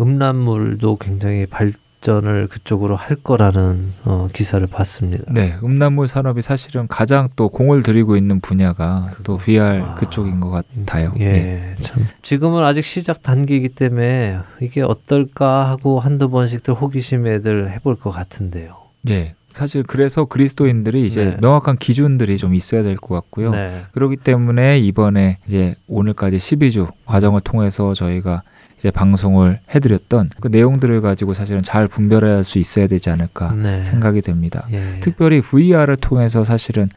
음란물도 0.00 0.96
굉장히 0.96 1.46
발전을 1.46 2.46
그쪽으로 2.48 2.94
할 2.96 3.16
거라는 3.16 3.92
어, 4.04 4.28
기사를 4.32 4.64
봤습니다. 4.66 5.24
네, 5.32 5.56
음란물 5.62 6.06
산업이 6.08 6.42
사실은 6.42 6.86
가장 6.88 7.28
또 7.36 7.48
공을 7.48 7.82
들이고 7.82 8.16
있는 8.16 8.40
분야가 8.40 9.10
또 9.24 9.36
VR 9.36 9.82
아, 9.82 9.94
그쪽인 9.96 10.40
것 10.40 10.50
같아요. 10.50 11.12
예, 11.18 11.24
예, 11.24 11.74
참 11.82 12.06
지금은 12.22 12.62
아직 12.62 12.84
시작 12.84 13.22
단계이기 13.22 13.70
때문에 13.70 14.38
이게 14.60 14.82
어떨까 14.82 15.68
하고 15.68 15.98
한두 15.98 16.28
번씩들 16.28 16.74
호기심에들 16.74 17.70
해볼 17.72 17.96
것 17.96 18.10
같은데요. 18.10 18.76
예, 19.10 19.34
사실 19.48 19.82
그래서 19.82 20.24
그리스도인들이 20.26 21.04
이제 21.04 21.24
네. 21.24 21.36
명확한 21.40 21.78
기준들이 21.78 22.36
좀 22.38 22.54
있어야 22.54 22.84
될 22.84 22.94
것 22.94 23.14
같고요. 23.16 23.50
네. 23.50 23.82
그렇기 23.92 24.16
때문에 24.18 24.78
이번에 24.78 25.38
이제 25.48 25.74
오늘까지 25.88 26.36
12주 26.36 26.88
과정을 27.06 27.40
통해서 27.40 27.92
저희가 27.94 28.42
이제 28.78 28.90
방송을 28.90 29.60
해드렸던 29.74 30.30
그 30.40 30.48
내용들을 30.48 31.00
가지고 31.00 31.34
사실은 31.34 31.62
잘 31.62 31.88
분별할 31.88 32.44
수 32.44 32.58
있어야 32.58 32.86
되지 32.86 33.10
않을까 33.10 33.52
네. 33.52 33.82
생각이 33.82 34.22
됩니다. 34.22 34.66
예. 34.70 35.00
특별히 35.00 35.40
VR을 35.40 35.96
통해서 35.96 36.44
사실은 36.44 36.88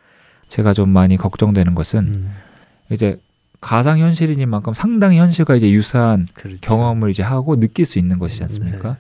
제가 0.47 0.73
좀 0.73 0.89
많이 0.89 1.17
걱정되는 1.17 1.73
것은 1.75 1.99
음. 1.99 2.31
이제 2.91 3.19
가상 3.61 3.99
현실이니만큼 3.99 4.73
상당히 4.73 5.17
현실과 5.17 5.55
이제 5.55 5.71
유사한 5.71 6.27
그렇죠. 6.33 6.59
경험을 6.61 7.09
이제 7.09 7.23
하고 7.23 7.59
느낄 7.59 7.85
수 7.85 7.99
있는 7.99 8.19
것이지 8.19 8.43
않습니까? 8.43 8.89
네. 8.89 8.95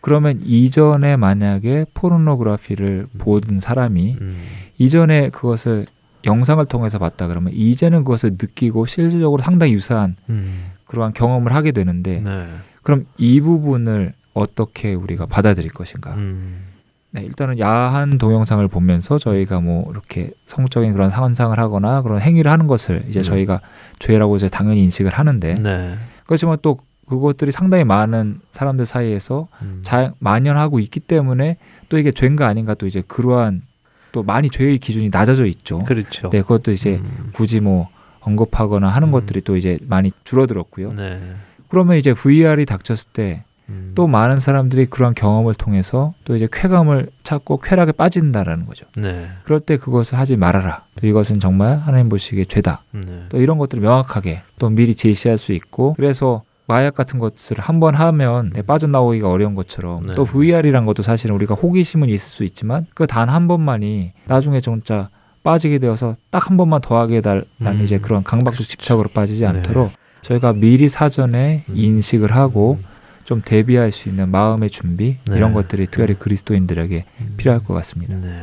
그러면 0.00 0.40
이전에 0.44 1.16
만약에 1.16 1.86
포르노그래피를 1.94 3.06
음. 3.10 3.18
보던 3.18 3.60
사람이 3.60 4.16
음. 4.20 4.42
이전에 4.78 5.30
그것을 5.30 5.86
영상을 6.24 6.64
통해서 6.66 6.98
봤다 6.98 7.26
그러면 7.26 7.52
이제는 7.52 8.04
그것을 8.04 8.32
느끼고 8.32 8.86
실질적으로 8.86 9.42
상당히 9.42 9.72
유사한 9.72 10.16
음. 10.30 10.73
그러한 10.86 11.12
경험을 11.12 11.54
하게 11.54 11.72
되는데 11.72 12.20
네. 12.20 12.46
그럼 12.82 13.06
이 13.16 13.40
부분을 13.40 14.12
어떻게 14.34 14.94
우리가 14.94 15.26
받아들일 15.26 15.72
것인가? 15.72 16.14
음. 16.14 16.66
네, 17.10 17.22
일단은 17.22 17.60
야한 17.60 18.18
동영상을 18.18 18.66
보면서 18.66 19.18
저희가 19.18 19.60
뭐 19.60 19.88
이렇게 19.90 20.32
성적인 20.46 20.92
그런 20.92 21.10
환상을 21.10 21.56
하거나 21.56 22.02
그런 22.02 22.20
행위를 22.20 22.50
하는 22.50 22.66
것을 22.66 23.04
이제 23.08 23.20
음. 23.20 23.22
저희가 23.22 23.60
죄라고 24.00 24.34
이제 24.34 24.48
당연히 24.48 24.82
인식을 24.82 25.12
하는데 25.12 25.54
네. 25.54 25.94
그렇지만 26.26 26.58
또 26.60 26.78
그것들이 27.08 27.52
상당히 27.52 27.84
많은 27.84 28.40
사람들 28.50 28.86
사이에서 28.86 29.46
음. 29.62 29.80
자, 29.82 30.12
만연하고 30.18 30.80
있기 30.80 31.00
때문에 31.00 31.58
또 31.88 31.98
이게 31.98 32.10
죄인가 32.10 32.48
아닌가 32.48 32.74
또 32.74 32.86
이제 32.86 33.02
그러한 33.06 33.62
또 34.10 34.22
많이 34.22 34.50
죄의 34.50 34.78
기준이 34.78 35.10
낮아져 35.12 35.46
있죠. 35.46 35.84
그렇죠. 35.84 36.30
네, 36.30 36.42
그것도 36.42 36.72
이제 36.72 36.96
음. 36.96 37.30
굳이 37.32 37.60
뭐 37.60 37.88
언급하거나 38.24 38.88
하는 38.88 39.08
음. 39.08 39.12
것들이 39.12 39.40
또 39.42 39.56
이제 39.56 39.78
많이 39.86 40.10
줄어들었고요. 40.24 40.92
네. 40.92 41.20
그러면 41.68 41.96
이제 41.96 42.12
VR이 42.14 42.66
닥쳤을 42.66 43.08
때또 43.12 44.04
음. 44.06 44.10
많은 44.10 44.38
사람들이 44.38 44.86
그런 44.86 45.14
경험을 45.14 45.54
통해서 45.54 46.14
또 46.24 46.36
이제 46.36 46.46
쾌감을 46.50 47.08
찾고 47.22 47.58
쾌락에 47.58 47.92
빠진다라는 47.92 48.66
거죠. 48.66 48.86
네. 48.96 49.28
그럴 49.44 49.60
때 49.60 49.76
그것을 49.76 50.18
하지 50.18 50.36
말아라. 50.36 50.84
또 51.00 51.06
이것은 51.06 51.40
정말 51.40 51.78
하나님 51.78 52.08
보시기에 52.08 52.44
죄다. 52.44 52.82
네. 52.92 53.24
또 53.28 53.38
이런 53.40 53.58
것들을 53.58 53.82
명확하게 53.82 54.42
또 54.58 54.68
미리 54.70 54.94
제시할 54.94 55.38
수 55.38 55.52
있고 55.52 55.94
그래서 55.94 56.42
마약 56.66 56.94
같은 56.94 57.18
것을 57.18 57.58
한 57.58 57.78
번 57.78 57.94
하면 57.94 58.48
네, 58.54 58.62
빠져나오기가 58.62 59.28
어려운 59.28 59.54
것처럼 59.54 60.06
네. 60.06 60.12
또 60.14 60.24
VR이란 60.24 60.86
것도 60.86 61.02
사실은 61.02 61.34
우리가 61.36 61.54
호기심은 61.54 62.08
있을 62.08 62.30
수 62.30 62.42
있지만 62.44 62.86
그 62.94 63.06
단 63.06 63.28
한 63.28 63.46
번만이 63.48 64.12
나중에 64.26 64.60
진짜 64.60 65.10
빠지게 65.44 65.78
되어서 65.78 66.16
딱 66.30 66.50
한 66.50 66.56
번만 66.56 66.80
더 66.80 66.98
하게 66.98 67.18
해달라는 67.18 67.46
음. 67.60 67.80
이제 67.82 67.98
그런 67.98 68.24
강박적 68.24 68.66
집착으로 68.66 69.08
빠지지 69.14 69.42
네. 69.42 69.46
않도록 69.46 69.88
네. 69.88 69.94
저희가 70.22 70.52
미리 70.54 70.88
사전에 70.88 71.64
음. 71.68 71.74
인식을 71.76 72.32
하고 72.32 72.78
음. 72.80 72.84
좀 73.24 73.40
대비할 73.42 73.92
수 73.92 74.08
있는 74.08 74.30
마음의 74.30 74.68
준비 74.70 75.18
네. 75.26 75.36
이런 75.36 75.54
것들이 75.54 75.86
특별히 75.86 76.14
그리스도인들에게 76.14 77.04
음. 77.20 77.34
필요할 77.36 77.62
것 77.62 77.72
같습니다. 77.74 78.16
네. 78.16 78.42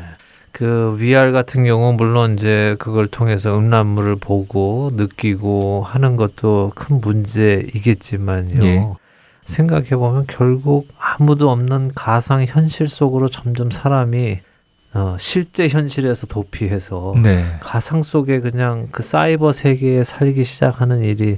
그 0.51 0.95
VR 0.97 1.31
같은 1.31 1.63
경우 1.63 1.93
물론 1.93 2.33
이제 2.33 2.75
그걸 2.79 3.07
통해서 3.07 3.57
음란물을 3.57 4.17
보고 4.17 4.91
느끼고 4.93 5.83
하는 5.85 6.17
것도 6.17 6.73
큰 6.75 6.99
문제이겠지만요. 6.99 8.65
예. 8.65 8.87
생각해 9.45 9.89
보면 9.91 10.25
결국 10.27 10.87
아무도 10.99 11.49
없는 11.51 11.91
가상 11.95 12.43
현실 12.45 12.87
속으로 12.89 13.29
점점 13.29 13.71
사람이 13.71 14.39
어, 14.93 15.15
실제 15.19 15.67
현실에서 15.67 16.27
도피해서 16.27 17.15
네. 17.23 17.45
가상 17.61 18.03
속에 18.03 18.39
그냥 18.41 18.87
그 18.91 19.03
사이버 19.03 19.51
세계에 19.51 20.03
살기 20.03 20.43
시작하는 20.43 21.01
일이 21.01 21.37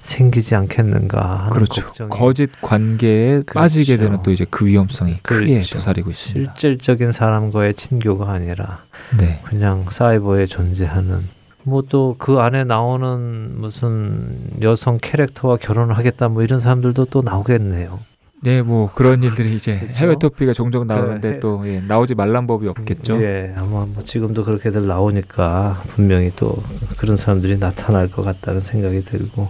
생기지 0.00 0.54
않겠는가 0.54 1.38
하는 1.38 1.50
그렇죠. 1.50 1.82
걱정이 1.84 2.10
거짓 2.10 2.50
관계에 2.60 3.42
그렇죠. 3.42 3.52
빠지게 3.54 3.96
되는 3.98 4.22
또 4.22 4.30
이제 4.30 4.46
그 4.48 4.66
위험성이 4.66 5.16
그렇죠. 5.22 5.44
크게 5.44 5.60
도사리고 5.62 6.10
있습니다. 6.10 6.54
실질적인 6.56 7.12
사람과의 7.12 7.74
친교가 7.74 8.30
아니라 8.32 8.84
네. 9.18 9.40
그냥 9.44 9.84
사이버에 9.90 10.46
존재하는 10.46 11.26
뭐 11.64 11.82
또 11.82 12.14
그 12.18 12.38
안에 12.38 12.64
나오는 12.64 13.60
무슨 13.60 14.38
여성 14.62 14.98
캐릭터와 15.02 15.56
결혼을 15.58 15.96
하겠다 15.98 16.28
뭐 16.28 16.42
이런 16.42 16.60
사람들도 16.60 17.06
또 17.06 17.22
나오겠네요. 17.22 18.00
네, 18.42 18.62
뭐 18.62 18.90
그런 18.94 19.22
일들이 19.22 19.54
이제 19.54 19.78
그렇죠? 19.78 19.94
해외 19.94 20.14
토피가 20.18 20.52
종종 20.52 20.86
나오는데 20.86 21.34
그, 21.34 21.40
또 21.40 21.66
예, 21.66 21.80
나오지 21.80 22.14
말란 22.14 22.46
법이 22.46 22.68
없겠죠. 22.68 23.22
예, 23.22 23.52
아마 23.56 23.86
뭐 23.86 24.02
지금도 24.04 24.44
그렇게들 24.44 24.86
나오니까 24.86 25.82
분명히 25.88 26.30
또 26.36 26.56
그런 26.98 27.16
사람들이 27.16 27.58
나타날 27.58 28.10
것 28.10 28.22
같다는 28.22 28.60
생각이 28.60 29.04
들고 29.04 29.48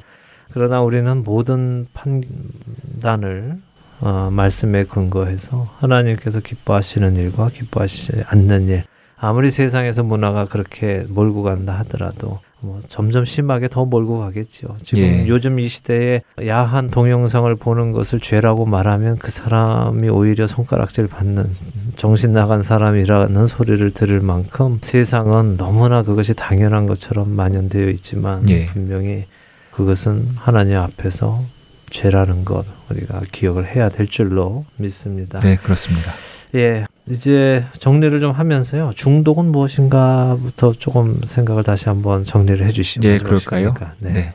그러나 0.53 0.81
우리는 0.81 1.23
모든 1.23 1.87
판단을 1.93 3.59
어, 4.01 4.31
말씀에 4.33 4.85
근거해서 4.85 5.69
하나님께서 5.79 6.41
기뻐하시는 6.41 7.17
일과 7.17 7.49
기뻐하시지 7.49 8.25
않는 8.29 8.69
일 8.69 8.85
아무리 9.17 9.51
세상에서 9.51 10.05
문화가 10.05 10.47
그렇게 10.47 11.05
몰고 11.09 11.43
간다 11.43 11.75
하더라도 11.81 12.39
뭐 12.61 12.81
점점 12.89 13.25
심하게 13.25 13.69
더 13.69 13.85
몰고 13.85 14.19
가겠죠. 14.19 14.77
지금 14.83 15.03
예. 15.03 15.29
요즘 15.29 15.61
이 15.61 15.69
시대에 15.69 16.23
야한 16.45 16.91
동영상을 16.91 17.55
보는 17.55 17.93
것을 17.93 18.19
죄라고 18.19 18.67
말하면 18.67 19.19
그 19.19 19.31
사람이 19.31 20.09
오히려 20.09 20.47
손가락질 20.47 21.07
받는 21.07 21.55
정신 21.97 22.33
나간 22.33 22.63
사람이라는 22.63 23.47
소리를 23.47 23.91
들을 23.93 24.21
만큼 24.21 24.79
세상은 24.83 25.57
너무나 25.57 26.03
그것이 26.03 26.35
당연한 26.35 26.87
것처럼 26.87 27.31
만연되어 27.31 27.91
있지만 27.91 28.49
예. 28.51 28.67
분명히 28.67 29.27
그것은 29.71 30.27
하나님 30.35 30.79
앞에서 30.79 31.45
죄라는 31.91 32.45
것 32.45 32.65
우리가 32.91 33.23
기억을 33.31 33.67
해야 33.67 33.89
될 33.89 34.07
줄로 34.07 34.65
믿습니다. 34.77 35.39
네, 35.41 35.57
그렇습니다. 35.57 36.11
예, 36.55 36.85
이제 37.11 37.65
정리를 37.79 38.19
좀 38.21 38.33
하면서요. 38.33 38.93
중독은 38.95 39.47
무엇인가부터 39.47 40.73
조금 40.73 41.21
생각을 41.25 41.63
다시 41.63 41.89
한번 41.89 42.25
정리를 42.25 42.65
해주시면 42.67 43.11
예, 43.11 43.19
그럴까요? 43.19 43.75
네. 43.99 44.13
네. 44.13 44.35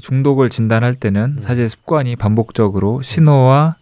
중독을 0.00 0.50
진단할 0.50 0.94
때는 0.94 1.36
음. 1.38 1.40
사실 1.40 1.68
습관이 1.68 2.16
반복적으로 2.16 3.02
신호와 3.02 3.76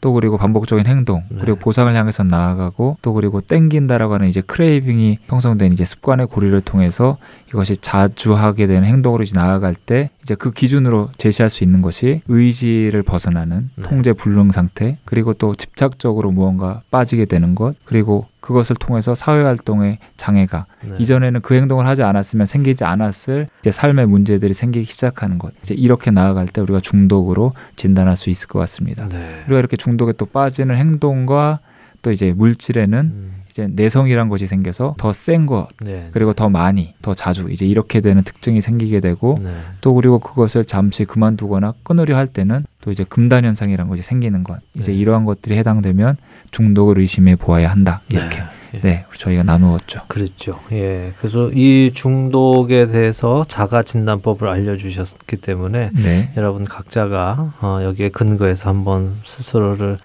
또 0.00 0.12
그리고 0.12 0.36
반복적인 0.36 0.86
행동 0.86 1.22
네. 1.28 1.38
그리고 1.40 1.58
보상을 1.58 1.94
향해서 1.94 2.24
나아가고 2.24 2.98
또 3.02 3.12
그리고 3.12 3.40
땡긴다라고 3.40 4.14
하는 4.14 4.26
이제 4.26 4.40
크레이빙이 4.40 5.18
형성된 5.28 5.72
이제 5.72 5.84
습관의 5.84 6.26
고리를 6.26 6.60
통해서 6.62 7.18
이것이 7.48 7.76
자주 7.76 8.34
하게 8.34 8.66
되는 8.66 8.84
행동으로 8.84 9.22
이제 9.22 9.38
나아갈 9.38 9.76
때 9.76 10.10
이제 10.22 10.34
그 10.34 10.52
기준으로 10.52 11.10
제시할 11.16 11.50
수 11.50 11.64
있는 11.64 11.82
것이 11.82 12.22
의지를 12.28 13.02
벗어나는 13.02 13.70
네. 13.74 13.82
통제 13.82 14.12
불능 14.12 14.52
상태 14.52 14.98
그리고 15.04 15.34
또 15.34 15.54
집착적으로 15.54 16.30
무언가 16.30 16.82
빠지게 16.90 17.24
되는 17.24 17.54
것 17.54 17.74
그리고 17.84 18.26
그것을 18.40 18.76
통해서 18.76 19.14
사회 19.14 19.42
활동의 19.42 19.98
장애가 20.16 20.66
네. 20.84 20.94
이전에는 20.98 21.40
그 21.40 21.54
행동을 21.54 21.86
하지 21.86 22.02
않았으면 22.02 22.46
생기지 22.46 22.84
않았을 22.84 23.48
이제 23.60 23.70
삶의 23.70 24.06
문제들이 24.06 24.54
생기기 24.54 24.90
시작하는 24.90 25.38
것 25.38 25.52
이제 25.62 25.74
이렇게 25.74 26.10
나아갈 26.10 26.46
때 26.46 26.60
우리가 26.60 26.80
중독으로 26.80 27.52
진단할 27.76 28.16
수 28.16 28.30
있을 28.30 28.48
것 28.48 28.58
같습니다. 28.60 29.08
네. 29.08 29.42
우리가 29.46 29.58
이렇게 29.58 29.76
중독에 29.76 30.12
또 30.12 30.26
빠지는 30.26 30.76
행동과 30.76 31.60
또 32.02 32.10
이제 32.10 32.32
물질에는 32.32 32.98
음. 32.98 33.41
이제 33.52 33.68
내성이란 33.70 34.30
것이 34.30 34.46
생겨서 34.46 34.94
더 34.96 35.12
센 35.12 35.44
것, 35.44 35.68
네. 35.82 36.08
그리고 36.12 36.32
더 36.32 36.48
많이, 36.48 36.94
더 37.02 37.12
자주 37.12 37.50
이제 37.50 37.66
이렇게 37.66 38.00
되는 38.00 38.24
특징이 38.24 38.62
생기게 38.62 39.00
되고 39.00 39.38
네. 39.42 39.52
또 39.82 39.92
그리고 39.92 40.18
그것을 40.18 40.64
잠시 40.64 41.04
그만두거나 41.04 41.74
끊으려 41.82 42.16
할 42.16 42.26
때는 42.26 42.64
또 42.80 42.90
이제 42.90 43.04
금단 43.04 43.44
현상이란 43.44 43.88
것이 43.88 44.02
생기는 44.02 44.42
것. 44.42 44.58
이제 44.74 44.90
네. 44.90 44.98
이러한 44.98 45.26
것들이 45.26 45.56
해당되면 45.58 46.16
중독을 46.50 46.98
의심해 46.98 47.36
보아야 47.36 47.70
한다. 47.70 48.00
이렇게. 48.08 48.38
네. 48.38 48.44
예. 48.74 48.80
네, 48.80 49.04
저희가 49.14 49.42
나누었죠. 49.42 50.00
그렇죠. 50.08 50.58
예. 50.72 51.12
그래서 51.18 51.50
이 51.52 51.90
중독에 51.92 52.86
대해서 52.86 53.44
자가 53.46 53.82
진단법을 53.82 54.48
알려주셨기 54.48 55.36
때문에 55.36 55.90
네. 55.92 56.32
여러분 56.38 56.64
각자가 56.64 57.52
어, 57.60 57.80
여기에 57.82 58.08
근거해서 58.08 58.70
한번 58.70 59.16
스스로를 59.26 59.98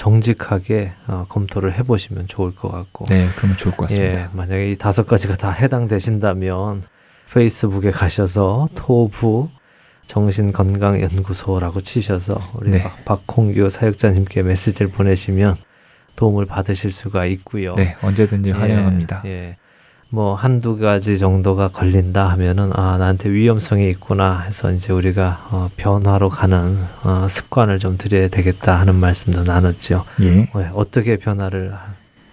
정직하게 0.00 0.92
어, 1.08 1.26
검토를 1.28 1.76
해보시면 1.78 2.26
좋을 2.26 2.54
것 2.54 2.70
같고. 2.70 3.04
네, 3.10 3.28
그러면 3.36 3.58
좋을 3.58 3.76
것 3.76 3.82
같습니다. 3.82 4.22
예, 4.22 4.28
만약에 4.32 4.70
이 4.70 4.76
다섯 4.76 5.06
가지가 5.06 5.36
다 5.36 5.50
해당되신다면 5.50 6.84
페이스북에 7.30 7.90
가셔서 7.90 8.68
토부 8.74 9.50
정신건강연구소라고 10.06 11.82
치셔서 11.82 12.40
우리 12.54 12.70
네. 12.70 12.90
박홍규 13.04 13.68
사역자님께 13.68 14.42
메시지를 14.42 14.90
보내시면 14.90 15.56
도움을 16.16 16.46
받으실 16.46 16.92
수가 16.92 17.26
있고요. 17.26 17.74
네, 17.74 17.94
언제든지 18.00 18.52
환영합니다. 18.52 19.20
예, 19.26 19.28
예. 19.28 19.56
뭐 20.12 20.34
한두 20.34 20.76
가지 20.76 21.18
정도가 21.18 21.68
걸린다 21.68 22.28
하면은 22.30 22.72
아 22.74 22.98
나한테 22.98 23.30
위험성이 23.30 23.90
있구나 23.90 24.40
해서 24.40 24.72
이제 24.72 24.92
우리가 24.92 25.48
어, 25.50 25.70
변화로 25.76 26.28
가는 26.28 26.78
어, 27.04 27.28
습관을 27.28 27.78
좀 27.78 27.96
들여야 27.96 28.28
되겠다 28.28 28.80
하는 28.80 28.96
말씀도 28.96 29.44
나눴죠. 29.44 30.04
예. 30.22 30.30
네, 30.30 30.70
어떻게 30.74 31.16
변화를 31.16 31.72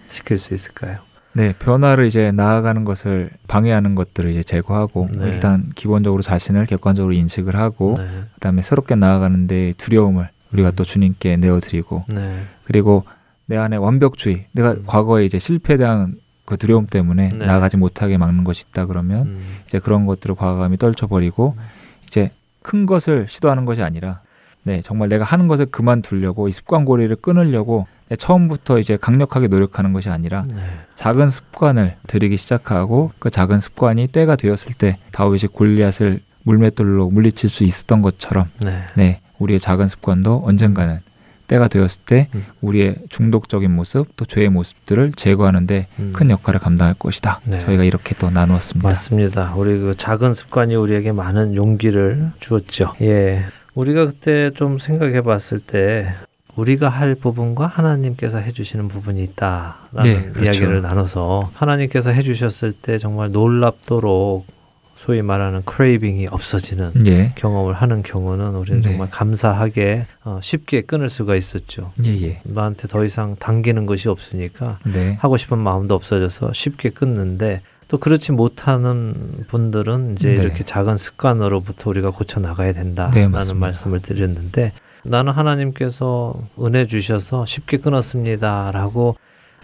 시킬 0.07 0.39
수 0.39 0.55
있을까요? 0.55 0.97
네, 1.33 1.53
변화를 1.59 2.07
이제 2.07 2.31
나아가는 2.31 2.83
것을 2.83 3.29
방해하는 3.47 3.93
것들을 3.93 4.31
이제 4.31 4.41
제거하고 4.41 5.09
네. 5.15 5.27
일단 5.27 5.71
기본적으로 5.75 6.23
자신을 6.23 6.65
객관적으로 6.65 7.13
인식을 7.13 7.55
하고 7.55 7.93
네. 7.99 8.07
그다음에 8.33 8.63
새롭게 8.63 8.95
나아가는데 8.95 9.73
두려움을 9.77 10.29
우리가 10.51 10.69
음. 10.69 10.75
또 10.75 10.83
주님께 10.83 11.37
내어드리고 11.37 12.05
네. 12.07 12.41
그리고 12.63 13.03
내 13.45 13.55
안에 13.55 13.77
완벽주의, 13.77 14.47
내가 14.51 14.71
음. 14.71 14.83
과거에 14.87 15.25
이제 15.25 15.37
실패에 15.37 15.77
대한 15.77 16.15
그 16.47 16.55
두려움 16.55 16.87
때문에 16.87 17.33
네. 17.37 17.45
나아가지 17.45 17.75
못하게 17.75 18.17
막는 18.17 18.45
것이 18.45 18.63
있다 18.69 18.85
그러면 18.85 19.27
음. 19.27 19.57
이제 19.65 19.79
그런 19.79 20.05
것들을 20.05 20.33
과감히 20.33 20.77
떨쳐버리고 20.77 21.55
음. 21.57 21.63
이제 22.07 22.31
큰 22.61 22.85
것을 22.85 23.27
시도하는 23.27 23.65
것이 23.65 23.83
아니라 23.83 24.21
네 24.63 24.79
정말 24.81 25.09
내가 25.09 25.25
하는 25.25 25.49
것을 25.49 25.65
그만두려고 25.65 26.47
이 26.47 26.53
습관고리를 26.53 27.13
끊으려고 27.17 27.85
처음부터 28.17 28.79
이제 28.79 28.95
강력하게 28.95 29.49
노력하는 29.49 29.91
것이 29.91 30.09
아니라 30.09 30.45
네. 30.47 30.61
작은 30.95 31.29
습관을 31.29 31.97
들이기 32.07 32.37
시작하고 32.37 33.11
그 33.19 33.29
작은 33.29 33.59
습관이 33.59 34.07
때가 34.07 34.37
되었을 34.37 34.73
때 34.73 34.99
다윗이 35.11 35.47
골리앗을 35.51 36.21
물맷돌로 36.43 37.09
물리칠 37.09 37.49
수 37.49 37.65
있었던 37.65 38.01
것처럼 38.01 38.49
네. 38.63 38.83
네 38.95 39.21
우리의 39.37 39.59
작은 39.59 39.89
습관도 39.89 40.43
언젠가는 40.45 41.01
때가 41.47 41.67
되었을 41.67 42.01
때 42.05 42.29
음. 42.35 42.45
우리의 42.61 42.95
중독적인 43.09 43.71
모습 43.71 44.15
또 44.15 44.25
죄의 44.25 44.49
모습들을 44.49 45.13
제거하는데 45.13 45.87
음. 45.99 46.13
큰 46.13 46.29
역할을 46.29 46.59
감당할 46.59 46.93
것이다. 46.93 47.41
네. 47.45 47.59
저희가 47.59 47.83
이렇게 47.83 48.15
또 48.19 48.29
나누었습니다. 48.29 48.87
맞습니다. 48.87 49.53
우리 49.55 49.79
그 49.79 49.95
작은 49.95 50.33
습관이 50.33 50.75
우리에게 50.75 51.11
많은 51.11 51.55
용기를 51.55 52.31
주었죠. 52.39 52.93
예. 53.01 53.45
우리가 53.73 54.07
그때 54.07 54.51
좀 54.55 54.77
생각해 54.77 55.21
봤을 55.21 55.59
때 55.59 56.13
우리가 56.55 56.89
할 56.89 57.13
부분과 57.13 57.67
하나님께서 57.67 58.39
해주시는 58.39 58.87
부분이 58.87 59.21
있다라는 59.23 60.03
네, 60.03 60.29
그렇죠. 60.29 60.43
이야기를 60.43 60.81
나눠서 60.81 61.51
하나님께서 61.53 62.09
해주셨을 62.09 62.73
때 62.73 62.97
정말 62.97 63.31
놀랍도록 63.31 64.56
소위 64.97 65.21
말하는 65.21 65.63
크레이빙이 65.63 66.27
없어지는 66.27 67.05
예. 67.05 67.33
경험을 67.35 67.73
하는 67.73 68.01
경우는 68.01 68.55
우리는 68.55 68.81
네. 68.81 68.89
정말 68.89 69.09
감사하게 69.11 70.07
어, 70.23 70.39
쉽게 70.41 70.81
끊을 70.81 71.09
수가 71.09 71.35
있었죠. 71.35 71.93
예예. 72.03 72.21
예. 72.23 72.41
나한테 72.43 72.87
더 72.87 73.05
이상 73.05 73.35
당기는 73.35 73.85
것이 73.85 74.09
없으니까 74.09 74.79
네. 74.91 75.15
하고 75.21 75.37
싶은 75.37 75.59
마음도 75.59 75.93
없어져서 75.93 76.51
쉽게 76.53 76.89
끊는데 76.89 77.61
또 77.87 77.99
그렇지 77.99 78.31
못하는 78.31 79.45
분들은 79.47 80.13
이제 80.13 80.33
네. 80.33 80.41
이렇게 80.41 80.63
작은 80.63 80.97
습관으로부터 80.97 81.91
우리가 81.91 82.09
고쳐 82.09 82.39
나가야 82.39 82.73
된다라는 82.73 83.31
네, 83.31 83.53
말씀을 83.53 84.01
드렸는데 84.01 84.73
나는 85.03 85.31
하나님께서 85.31 86.33
은혜 86.59 86.85
주셔서 86.85 87.45
쉽게 87.45 87.77
끊었습니다라고 87.77 89.15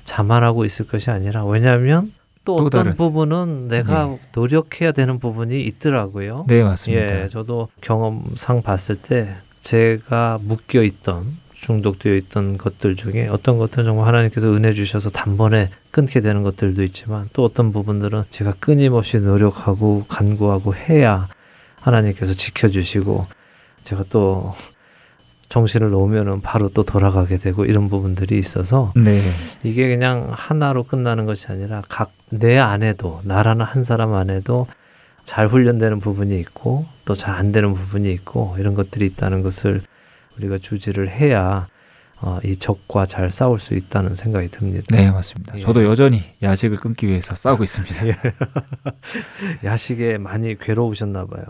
자만하고 0.03 0.63
있을 0.63 0.87
것이 0.87 1.09
아니라 1.09 1.43
왜냐하면 1.43 2.11
또, 2.45 2.57
또 2.57 2.65
어떤 2.65 2.83
다른. 2.83 2.95
부분은 2.97 3.67
내가 3.67 4.05
네. 4.05 4.19
노력해야 4.33 4.91
되는 4.91 5.19
부분이 5.19 5.61
있더라고요. 5.61 6.45
네, 6.47 6.63
맞습니다. 6.63 7.23
예, 7.23 7.27
저도 7.29 7.69
경험상 7.81 8.61
봤을 8.61 8.95
때 8.95 9.35
제가 9.61 10.39
묶여 10.41 10.83
있던 10.83 11.37
중독되어 11.53 12.15
있던 12.15 12.57
것들 12.57 12.97
중에 12.97 13.27
어떤 13.27 13.57
것들은 13.57 13.85
정말 13.85 14.07
하나님께서 14.07 14.53
은혜 14.53 14.73
주셔서 14.73 15.09
단번에 15.09 15.69
끊게 15.91 16.19
되는 16.19 16.43
것들도 16.43 16.83
있지만 16.83 17.29
또 17.31 17.45
어떤 17.45 17.71
부분들은 17.71 18.25
제가 18.29 18.53
끊임없이 18.59 19.17
노력하고 19.19 20.03
간구하고 20.09 20.75
해야 20.75 21.29
하나님께서 21.79 22.33
지켜주시고 22.33 23.27
제가 23.85 24.03
또 24.09 24.53
정신을 25.53 25.91
놓으면은 25.91 26.41
바로 26.41 26.67
또 26.69 26.81
돌아가게 26.83 27.37
되고 27.37 27.63
이런 27.65 27.87
부분들이 27.87 28.39
있어서 28.39 28.91
네. 28.95 29.21
이게 29.61 29.87
그냥 29.87 30.29
하나로 30.31 30.83
끝나는 30.85 31.25
것이 31.27 31.47
아니라 31.47 31.83
각 31.87 32.11
내 32.35 32.57
안에도 32.57 33.21
나라는 33.25 33.63
한 33.63 33.83
사람 33.83 34.15
안에도 34.15 34.65
잘 35.23 35.45
훈련되는 35.45 35.99
부분이 35.99 36.39
있고 36.39 36.87
또 37.05 37.13
잘 37.13 37.35
안 37.35 37.51
되는 37.51 37.75
부분이 37.75 38.11
있고 38.13 38.55
이런 38.57 38.73
것들이 38.73 39.05
있다는 39.05 39.41
것을 39.43 39.83
우리가 40.37 40.57
주지를 40.57 41.09
해야 41.11 41.67
어, 42.21 42.39
이 42.43 42.55
적과 42.57 43.05
잘 43.05 43.29
싸울 43.29 43.59
수 43.59 43.75
있다는 43.75 44.15
생각이 44.15 44.47
듭니다. 44.49 44.87
네, 44.89 45.11
맞습니다. 45.11 45.57
예. 45.57 45.61
저도 45.61 45.83
여전히 45.85 46.23
야식을 46.41 46.77
끊기 46.77 47.05
위해서 47.07 47.35
싸우고 47.35 47.63
있습니다. 47.63 48.07
예. 48.09 48.15
야식에 49.63 50.17
많이 50.17 50.57
괴로우셨나 50.57 51.25
봐요. 51.27 51.43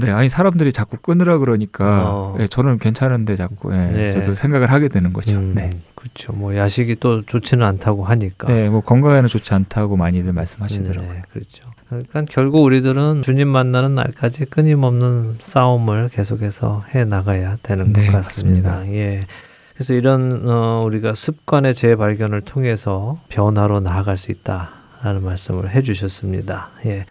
네, 0.00 0.10
아니 0.12 0.28
사람들이 0.28 0.72
자꾸 0.72 0.96
끊으라 0.96 1.38
그러니까 1.38 2.10
어. 2.10 2.34
네, 2.38 2.46
저는 2.46 2.78
괜찮은데 2.78 3.34
자꾸 3.34 3.74
예, 3.74 3.76
네. 3.90 4.10
저도 4.12 4.34
생각을 4.34 4.70
하게 4.70 4.88
되는 4.88 5.12
거죠. 5.12 5.36
음, 5.36 5.54
네, 5.54 5.70
그렇죠. 5.96 6.32
뭐 6.32 6.56
야식이 6.56 6.96
또 7.00 7.22
좋지는 7.22 7.66
않다고 7.66 8.04
하니까. 8.04 8.46
네, 8.46 8.68
뭐 8.68 8.80
건강에는 8.80 9.28
좋지 9.28 9.52
않다고 9.54 9.96
많이들 9.96 10.32
말씀하시더라고요. 10.32 11.12
네, 11.12 11.22
그렇죠. 11.32 11.68
그러니까 11.88 12.22
결국 12.30 12.62
우리들은 12.62 13.22
주님 13.22 13.48
만나는 13.48 13.94
날까지 13.94 14.44
끊임없는 14.46 15.36
싸움을 15.40 16.10
계속해서 16.10 16.84
해 16.94 17.04
나가야 17.04 17.56
되는 17.62 17.92
네, 17.92 18.06
것 18.06 18.12
같습니다. 18.12 18.70
맞습니다. 18.70 18.96
예. 18.98 19.26
그래서 19.74 19.94
이런 19.94 20.48
어, 20.48 20.82
우리가 20.84 21.14
습관의 21.14 21.74
재발견을 21.74 22.42
통해서 22.42 23.20
변화로 23.28 23.80
나아갈 23.80 24.16
수 24.16 24.30
있다라는 24.30 25.22
말씀을 25.22 25.70
해주셨습니다. 25.70 26.70
예. 26.86 27.06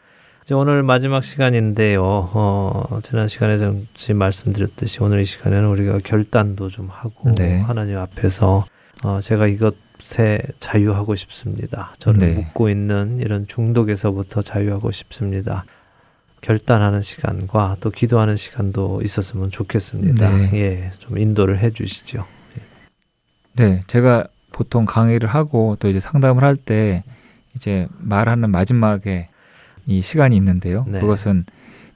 이제 0.48 0.54
오늘 0.56 0.82
마지막 0.82 1.26
시간인데요. 1.26 2.02
어, 2.06 3.02
지난 3.04 3.28
시간에 3.28 3.58
좀 3.58 3.86
말씀드렸듯이 4.16 5.04
오늘 5.04 5.20
이 5.20 5.26
시간에는 5.26 5.68
우리가 5.68 6.00
결단도 6.02 6.70
좀 6.70 6.88
하고 6.89 7.34
네. 7.34 7.60
하나님 7.60 7.98
앞에서 7.98 8.66
어, 9.04 9.20
제가 9.20 9.48
이것 9.48 9.76
것에 9.98 10.41
자유하고 10.60 11.16
싶습니다. 11.16 11.93
저를 12.00 12.20
네. 12.20 12.34
묶고 12.34 12.70
있는 12.70 13.20
이런 13.20 13.45
중독에서부터 13.45 14.41
자유하고 14.41 14.91
싶습니다. 14.91 15.66
결단하는 16.39 17.02
시간과 17.02 17.76
또 17.82 17.89
기도하는 17.89 18.38
시간도 18.38 19.02
있었으면 19.04 19.52
좋겠습니다. 19.52 20.32
네. 20.32 20.52
예, 20.54 20.91
좀 21.00 21.18
인도를 21.18 21.60
해 21.60 21.72
주시죠. 21.72 22.26
예. 22.58 22.62
네, 23.66 23.82
제가 23.88 24.28
보통 24.54 24.86
강의를 24.86 25.28
하고 25.28 25.76
또 25.82 25.89
이제 25.89 26.00
상담을 26.00 26.41
할 26.41 26.56
때 26.56 27.04
이제 27.54 27.89
말하는 27.98 28.50
마지막에 28.50 29.28
이 29.88 30.02
시간이 30.02 30.36
있는데요. 30.36 30.86
네. 30.88 31.00
그것은 31.00 31.46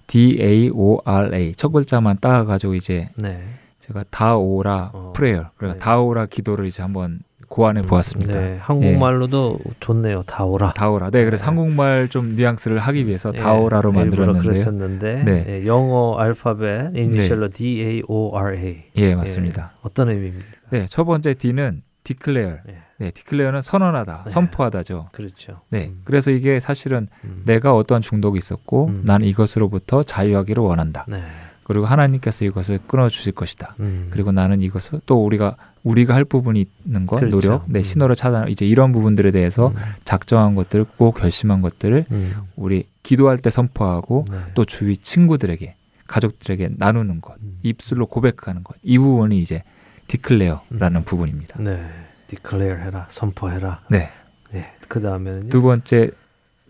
D 0.07 0.39
A 0.41 0.71
O 0.73 0.99
R 1.05 1.35
A 1.35 1.53
첫 1.53 1.69
글자만 1.69 2.17
따 2.19 2.43
가지고 2.45 2.73
이제 2.73 3.09
네. 3.15 3.43
제가 3.79 4.05
다오라 4.09 4.91
어, 4.93 5.13
프레이어 5.15 5.51
그러니까 5.55 5.79
네. 5.79 5.79
다오라 5.79 6.25
기도를 6.27 6.65
이제 6.65 6.81
한번 6.81 7.19
고안해 7.47 7.81
보았습니다. 7.81 8.39
네, 8.39 8.57
한국말로도 8.61 9.59
예. 9.67 9.71
좋네요. 9.81 10.23
다오라. 10.23 10.71
다오라. 10.71 11.09
네, 11.09 11.25
그래서 11.25 11.43
네. 11.43 11.45
한국말 11.47 12.07
좀 12.07 12.37
뉘앙스를 12.37 12.79
하기 12.79 13.07
위해서 13.07 13.29
예, 13.33 13.37
다오라로 13.37 13.91
만들었는데요. 13.91 14.41
그랬었는데 14.41 15.23
네. 15.25 15.45
예, 15.49 15.65
영어 15.65 16.17
알파벳 16.17 16.95
이니셜로 16.95 17.49
네. 17.49 17.53
D 17.53 17.81
A 17.81 18.03
O 18.07 18.37
R 18.37 18.55
A. 18.55 18.83
예, 18.95 19.15
맞습니다. 19.15 19.73
예, 19.73 19.79
어떤 19.81 20.09
의미입니까? 20.09 20.45
네, 20.69 20.85
첫 20.87 21.03
번째 21.03 21.33
D는 21.33 21.81
declare. 22.05 22.59
예. 23.01 23.05
네, 23.05 23.11
declare는 23.11 23.61
선언하다, 23.61 24.23
네. 24.25 24.31
선포하다죠. 24.31 25.09
그렇죠. 25.11 25.61
네, 25.69 25.87
음. 25.87 26.01
그래서 26.03 26.31
이게 26.31 26.59
사실은 26.59 27.07
음. 27.23 27.41
내가 27.45 27.75
어떠한 27.75 28.01
중독이 28.01 28.37
있었고 28.37 28.87
음. 28.87 29.01
나는 29.05 29.27
이것으로부터 29.27 30.03
자유하기를 30.03 30.63
원한다. 30.63 31.05
네. 31.07 31.21
그리고 31.63 31.85
하나님께서 31.85 32.43
이것을 32.45 32.79
끊어 32.85 33.07
주실 33.07 33.33
것이다. 33.33 33.75
음. 33.79 34.07
그리고 34.09 34.31
나는 34.31 34.61
이것을 34.61 34.99
또 35.05 35.23
우리가 35.23 35.55
우리가 35.83 36.13
할 36.13 36.25
부분이 36.25 36.65
있는 36.85 37.05
것 37.05 37.17
그렇죠. 37.17 37.39
노력, 37.39 37.63
내 37.67 37.73
네, 37.73 37.79
음. 37.79 37.83
신호를 37.83 38.15
찾아 38.15 38.45
이제 38.47 38.65
이런 38.65 38.91
부분들에 38.91 39.31
대해서 39.31 39.69
음. 39.69 39.75
작정한 40.03 40.55
것들, 40.55 40.85
꼭 40.97 41.13
결심한 41.15 41.61
것들을 41.61 42.05
음. 42.11 42.35
우리 42.55 42.85
기도할 43.03 43.37
때 43.37 43.49
선포하고 43.49 44.25
네. 44.29 44.37
또 44.53 44.65
주위 44.65 44.97
친구들에게 44.97 45.75
가족들에게 46.07 46.71
나누는 46.77 47.21
것, 47.21 47.35
음. 47.41 47.57
입술로 47.63 48.05
고백하는 48.05 48.63
것. 48.63 48.75
이 48.83 48.97
부분이 48.97 49.41
이제 49.41 49.63
declare라는 50.07 51.01
음. 51.01 51.03
부분입니다. 51.05 51.57
네. 51.59 51.87
declare 52.31 52.75
해라. 52.75 53.07
선포해라. 53.09 53.81
네. 53.89 54.09
네. 54.51 54.71
그 54.87 55.01
다음에는 55.01 55.49
두 55.49 55.61
번째 55.61 56.11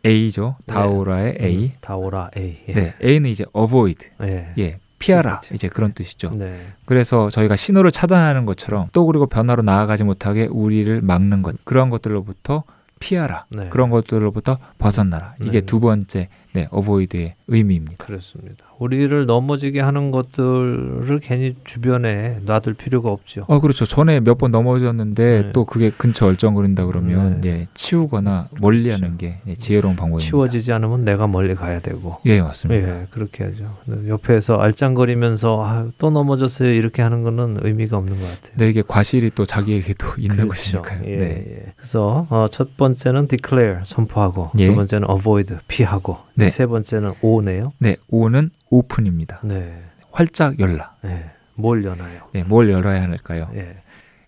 A죠. 0.04 0.56
네. 0.66 0.74
다오라의 0.74 1.38
네. 1.38 1.46
A. 1.46 1.72
다오라 1.82 2.32
A. 2.36 2.64
예. 2.68 2.74
네. 2.74 2.94
A는 3.04 3.30
이제 3.30 3.46
avoid. 3.56 4.10
예. 4.24 4.54
예. 4.58 4.80
피하라 4.98 5.40
그렇죠. 5.40 5.54
이제 5.54 5.68
그런 5.68 5.94
뜻이죠. 5.94 6.32
네. 6.32 6.74
그래서 6.86 7.30
저희가 7.30 7.56
신호를 7.56 7.92
차단하는 7.92 8.46
것처럼 8.46 8.88
또 8.92 9.06
그리고 9.06 9.28
변화로 9.28 9.62
나아가지 9.62 10.04
못하게 10.04 10.46
우리를 10.46 11.02
막는 11.02 11.44
것 11.44 11.56
그런 11.64 11.90
것들로부터 11.90 12.64
피하라 13.00 13.46
네. 13.50 13.70
그런 13.70 13.90
것들로부터 13.90 14.60
벗어나라 14.78 15.36
이게 15.42 15.60
네. 15.60 15.62
두 15.62 15.80
번째 15.80 16.30
네, 16.54 16.68
avoid의 16.72 17.36
의미입니다. 17.48 18.04
그렇습니다. 18.04 18.66
우리를 18.86 19.28
넘어지게 19.28 19.80
하는 19.80 20.10
것들을 20.10 21.20
괜히 21.22 21.56
주변에 21.64 22.40
놔둘 22.46 22.74
필요가 22.74 23.10
없죠. 23.12 23.46
어, 23.48 23.60
그렇죠. 23.60 23.86
전에 23.86 24.20
몇 24.20 24.42
번 24.42 24.50
넘어졌는데 24.50 25.42
네. 25.44 25.52
또 25.52 25.66
그게 25.66 25.92
근처 25.96 26.26
얼쩡거린다 26.26 26.88
그러면 26.88 27.42
네. 27.42 27.50
예, 27.50 27.68
치우거나 27.76 28.48
멀리하는 28.60 29.18
그렇죠. 29.18 29.18
게 29.20 29.38
예, 29.46 29.54
지혜로운 29.54 29.96
방법입니다. 29.96 30.28
치워지지 30.28 30.74
않으면 30.74 31.06
내가 31.06 31.28
멀리 31.28 31.54
가야 31.54 31.80
되고. 31.80 32.18
예, 32.26 32.42
맞습니다. 32.42 33.02
예, 33.02 33.08
그렇게 33.12 33.44
하죠. 33.44 33.78
옆에서 34.08 34.58
알짱거리면서 34.58 35.64
아, 35.64 35.88
또 36.00 36.10
넘어졌어요 36.10 36.74
이렇게 36.74 37.04
하는 37.04 37.22
거는 37.22 37.58
의미가 37.62 37.98
없는 37.98 38.20
것 38.20 38.24
같아요. 38.24 38.54
네, 38.58 38.70
이게 38.70 38.82
과실이 38.88 39.30
또 39.36 39.46
자기에게도 39.46 40.08
있는 40.18 40.48
그렇죠. 40.48 40.82
것이니까요. 40.82 41.02
예, 41.06 41.18
네. 41.18 41.46
예. 41.48 41.74
그래서 41.76 42.26
어, 42.32 42.48
첫 42.50 42.76
번째는 42.78 43.28
declare 43.28 43.82
선포하고 43.84 44.50
예. 44.58 44.66
두 44.66 44.74
번째는 44.76 45.08
avoid 45.08 45.56
피하고 45.68 46.18
네. 46.34 46.50
세 46.50 46.66
번째는 46.66 47.14
오네요. 47.22 47.74
네, 47.78 47.98
오는 48.10 48.50
오픈입니다. 48.72 49.42
네. 49.44 49.84
활짝 50.12 50.60
열라. 50.60 50.96
네. 51.04 51.30
뭘 51.54 51.84
여나요? 51.84 52.24
네, 52.34 52.44
뭘 52.44 52.72
열어야 52.72 53.02
할까요? 53.04 53.48
네. 53.54 53.78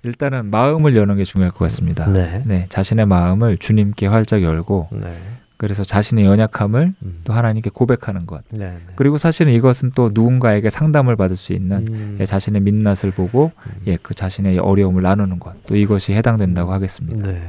일단은 0.03 0.51
마음을 0.51 0.95
여는 0.95 1.15
게 1.15 1.23
중요할 1.23 1.51
것 1.51 1.59
같습니다. 1.59 2.07
네. 2.07 2.43
네 2.45 2.65
자신의 2.69 3.05
마음을 3.07 3.57
주님께 3.57 4.05
활짝 4.07 4.43
열고 4.43 4.89
네. 4.91 5.17
그래서 5.57 5.85
자신의 5.85 6.25
연약함을 6.25 6.93
음. 7.01 7.21
또 7.23 7.31
하나님께 7.31 7.69
고백하는 7.69 8.25
것. 8.25 8.43
네, 8.49 8.71
네. 8.71 8.77
그리고 8.97 9.17
사실은 9.17 9.53
이것은 9.53 9.91
또 9.95 10.11
누군가에게 10.13 10.69
상담을 10.69 11.15
받을 11.15 11.37
수 11.37 11.53
있는 11.53 11.87
음. 11.87 12.17
예, 12.19 12.25
자신의 12.25 12.61
민낯을 12.61 13.11
보고 13.15 13.53
음. 13.65 13.71
예, 13.87 13.97
그 14.01 14.13
자신의 14.13 14.59
어려움을 14.59 15.03
나누는 15.03 15.39
것. 15.39 15.55
또 15.65 15.77
이것이 15.77 16.13
해당된다고 16.13 16.73
하겠습니다. 16.73 17.27
네. 17.31 17.41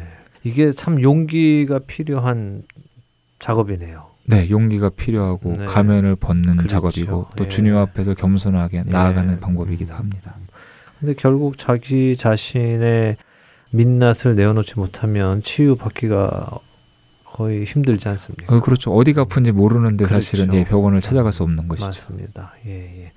이게 0.44 0.70
참 0.70 1.02
용기가 1.02 1.80
필요한 1.80 2.62
작업이네요. 3.40 4.13
네, 4.26 4.48
용기가 4.48 4.88
필요하고 4.88 5.52
네. 5.52 5.66
가면을 5.66 6.16
벗는 6.16 6.56
그렇죠. 6.56 6.68
작업이고 6.68 7.26
또 7.36 7.44
예. 7.44 7.48
주님 7.48 7.76
앞에서 7.76 8.14
겸손하게 8.14 8.78
예. 8.78 8.82
나아가는 8.86 9.38
방법이기도 9.38 9.94
합니다. 9.94 10.34
근데 10.98 11.14
결국 11.14 11.58
자기 11.58 12.16
자신의 12.16 13.16
민낯을 13.70 14.36
내어놓지 14.36 14.78
못하면 14.78 15.42
치유받기가 15.42 16.58
거의 17.24 17.64
힘들지 17.64 18.08
않습니까? 18.08 18.54
어, 18.54 18.60
그렇죠. 18.60 18.94
어디가 18.94 19.22
아픈지 19.22 19.52
모르는데 19.52 20.04
그렇죠. 20.04 20.20
사실은 20.20 20.54
예, 20.54 20.64
병원을 20.64 21.00
찾아갈 21.00 21.32
수 21.32 21.42
없는 21.42 21.66
것이죠. 21.66 21.86
맞습니다. 21.86 22.54
예, 22.66 22.70
예. 23.02 23.12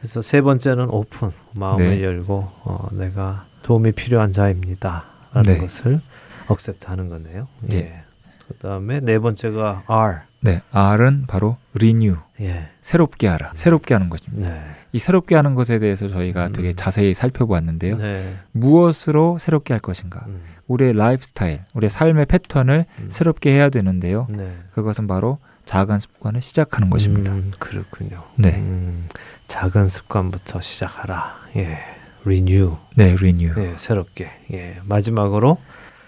그래서 0.00 0.20
세 0.20 0.40
번째는 0.40 0.90
오픈, 0.90 1.30
마음을 1.58 1.90
네. 1.90 2.02
열고 2.02 2.50
어, 2.64 2.88
내가 2.92 3.46
도움이 3.62 3.92
필요한 3.92 4.32
자입니다라는 4.32 5.42
네. 5.44 5.58
것을 5.58 6.00
accept하는 6.48 7.08
거네요. 7.08 7.46
예. 7.70 7.76
예. 7.76 8.00
그다음에 8.48 9.00
네 9.00 9.18
번째가 9.18 9.84
R. 9.86 10.20
네, 10.46 10.62
R은 10.70 11.24
바로 11.26 11.56
renew. 11.74 12.18
예. 12.40 12.68
새롭게 12.80 13.26
하라. 13.26 13.52
새롭게 13.54 13.94
하는 13.94 14.08
것입니다. 14.08 14.48
네. 14.48 14.60
이 14.92 14.98
새롭게 14.98 15.34
하는 15.34 15.54
것에 15.54 15.78
대해서 15.78 16.08
저희가 16.08 16.46
음. 16.46 16.52
되게 16.52 16.72
자세히 16.72 17.14
살펴보았는데요. 17.14 17.96
네. 17.96 18.36
무엇으로 18.52 19.38
새롭게 19.38 19.74
할 19.74 19.80
것인가? 19.80 20.24
음. 20.26 20.40
우리의 20.68 20.94
라이프 20.94 21.24
스타일, 21.24 21.62
우리의 21.74 21.90
삶의 21.90 22.26
패턴을 22.26 22.86
음. 23.00 23.06
새롭게 23.10 23.50
해야 23.50 23.68
되는데요. 23.68 24.26
네. 24.30 24.56
그것은 24.72 25.06
바로 25.06 25.38
작은 25.64 25.98
습관을 25.98 26.42
시작하는 26.42 26.90
것입니다. 26.90 27.32
음, 27.32 27.50
그렇군요. 27.58 28.22
네. 28.36 28.54
음, 28.54 29.08
작은 29.48 29.88
습관부터 29.88 30.60
시작하라. 30.60 31.40
예. 31.56 31.78
renew. 32.24 32.76
네, 32.94 33.14
renew. 33.14 33.52
예, 33.60 33.74
새롭게. 33.76 34.30
예. 34.52 34.78
마지막으로 34.84 35.58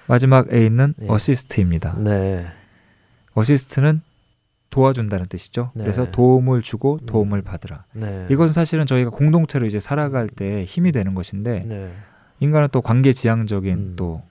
마지막 0.07 0.53
A는 0.53 0.95
네. 0.97 1.07
어시스트입니다. 1.09 1.97
네. 1.99 2.47
어시스트는 3.35 4.01
도와준다는 4.71 5.27
뜻이죠. 5.27 5.71
네. 5.75 5.83
그래서 5.83 6.11
도움을 6.11 6.63
주고 6.63 6.99
음. 7.01 7.07
도움을 7.07 7.43
받으라. 7.43 7.85
네. 7.95 8.27
이것은 8.31 8.53
사실은 8.53 8.87
저희가 8.87 9.11
공동체로 9.11 9.67
이제 9.67 9.79
살아갈 9.79 10.29
때 10.29 10.65
힘이 10.65 10.93
되는 10.93 11.15
것인데 11.15 11.63
네. 11.65 11.93
인간은 12.41 12.69
또 12.73 12.81
관계 12.83 13.13
지향적인 13.13 13.75
음. 13.75 13.93
또 13.97 14.23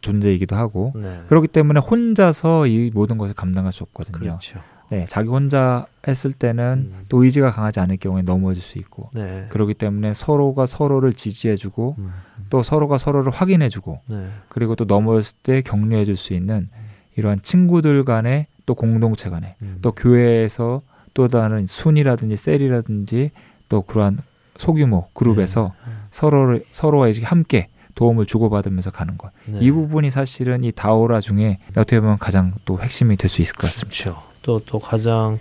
존재이기도 0.00 0.56
하고 0.56 0.92
네. 0.96 1.22
그렇기 1.28 1.48
때문에 1.48 1.80
혼자서 1.80 2.66
이 2.66 2.90
모든 2.92 3.18
것을 3.18 3.34
감당할 3.34 3.72
수 3.72 3.84
없거든요. 3.84 4.18
그렇죠. 4.18 4.60
네, 4.90 5.06
자기 5.08 5.30
혼자 5.30 5.86
했을 6.06 6.34
때는 6.34 6.90
음. 6.92 7.04
또 7.08 7.24
의지가 7.24 7.50
강하지 7.50 7.80
않을 7.80 7.96
경우에 7.96 8.20
넘어질 8.20 8.62
수 8.62 8.78
있고 8.78 9.08
네. 9.14 9.46
그렇기 9.48 9.72
때문에 9.72 10.12
서로가 10.12 10.66
서로를 10.66 11.14
지지해주고 11.14 11.96
음. 11.98 12.12
또 12.50 12.62
서로가 12.62 12.98
서로를 12.98 13.32
확인해주고 13.32 14.00
네. 14.08 14.28
그리고 14.50 14.74
또 14.74 14.84
넘어졌을 14.84 15.38
때 15.42 15.62
격려해줄 15.62 16.16
수 16.16 16.34
있는 16.34 16.68
이러한 17.16 17.40
친구들 17.40 18.04
간의 18.04 18.48
또 18.66 18.74
공동체 18.74 19.30
간에 19.30 19.56
음. 19.62 19.78
또 19.82 19.92
교회에서 19.92 20.82
또 21.14 21.28
다른 21.28 21.66
순이라든지 21.66 22.36
셀이라든지 22.36 23.30
또 23.68 23.82
그러한 23.82 24.18
소규모 24.56 25.08
그룹에서 25.12 25.72
네. 25.86 25.92
서로를 26.10 26.64
서로와 26.72 27.08
이제 27.08 27.22
함께 27.24 27.68
도움을 27.94 28.26
주고받으면서 28.26 28.90
가는 28.90 29.18
것. 29.18 29.30
네. 29.46 29.58
이 29.60 29.70
부분이 29.70 30.10
사실은 30.10 30.64
이 30.64 30.72
다오라 30.72 31.20
중에 31.20 31.58
어떻게 31.70 32.00
보면 32.00 32.18
가장 32.18 32.52
또 32.64 32.78
핵심이 32.80 33.16
될 33.16 33.28
수 33.28 33.42
있을 33.42 33.54
것 33.54 33.66
같습니다. 33.66 33.90
그렇죠. 34.02 34.22
또, 34.42 34.60
또 34.64 34.78
가장 34.78 35.38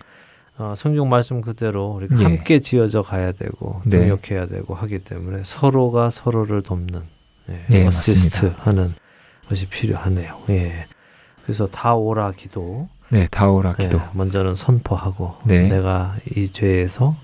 어, 0.57 0.73
성경 0.75 1.09
말씀 1.09 1.41
그대로 1.41 1.87
우리가 1.91 2.19
예. 2.19 2.23
함께 2.23 2.59
지어져 2.59 3.01
가야 3.01 3.31
되고 3.31 3.81
네. 3.85 3.99
능력해야 3.99 4.47
되고 4.47 4.75
하기 4.75 4.99
때문에 4.99 5.43
서로가 5.45 6.09
서로를 6.09 6.61
돕는 6.61 7.01
예, 7.49 7.65
예, 7.71 7.87
어시스트 7.87 8.53
하는 8.57 8.93
것이 9.47 9.67
필요하네요. 9.67 10.37
예. 10.49 10.85
그래서 11.43 11.67
다오라 11.67 12.33
기도. 12.33 12.89
네, 13.11 13.27
다오라 13.29 13.73
기도. 13.73 13.97
예, 13.97 14.03
먼저는 14.13 14.55
선포하고 14.55 15.35
네. 15.43 15.67
내가 15.67 16.15
이 16.35 16.49
죄에서 16.49 17.15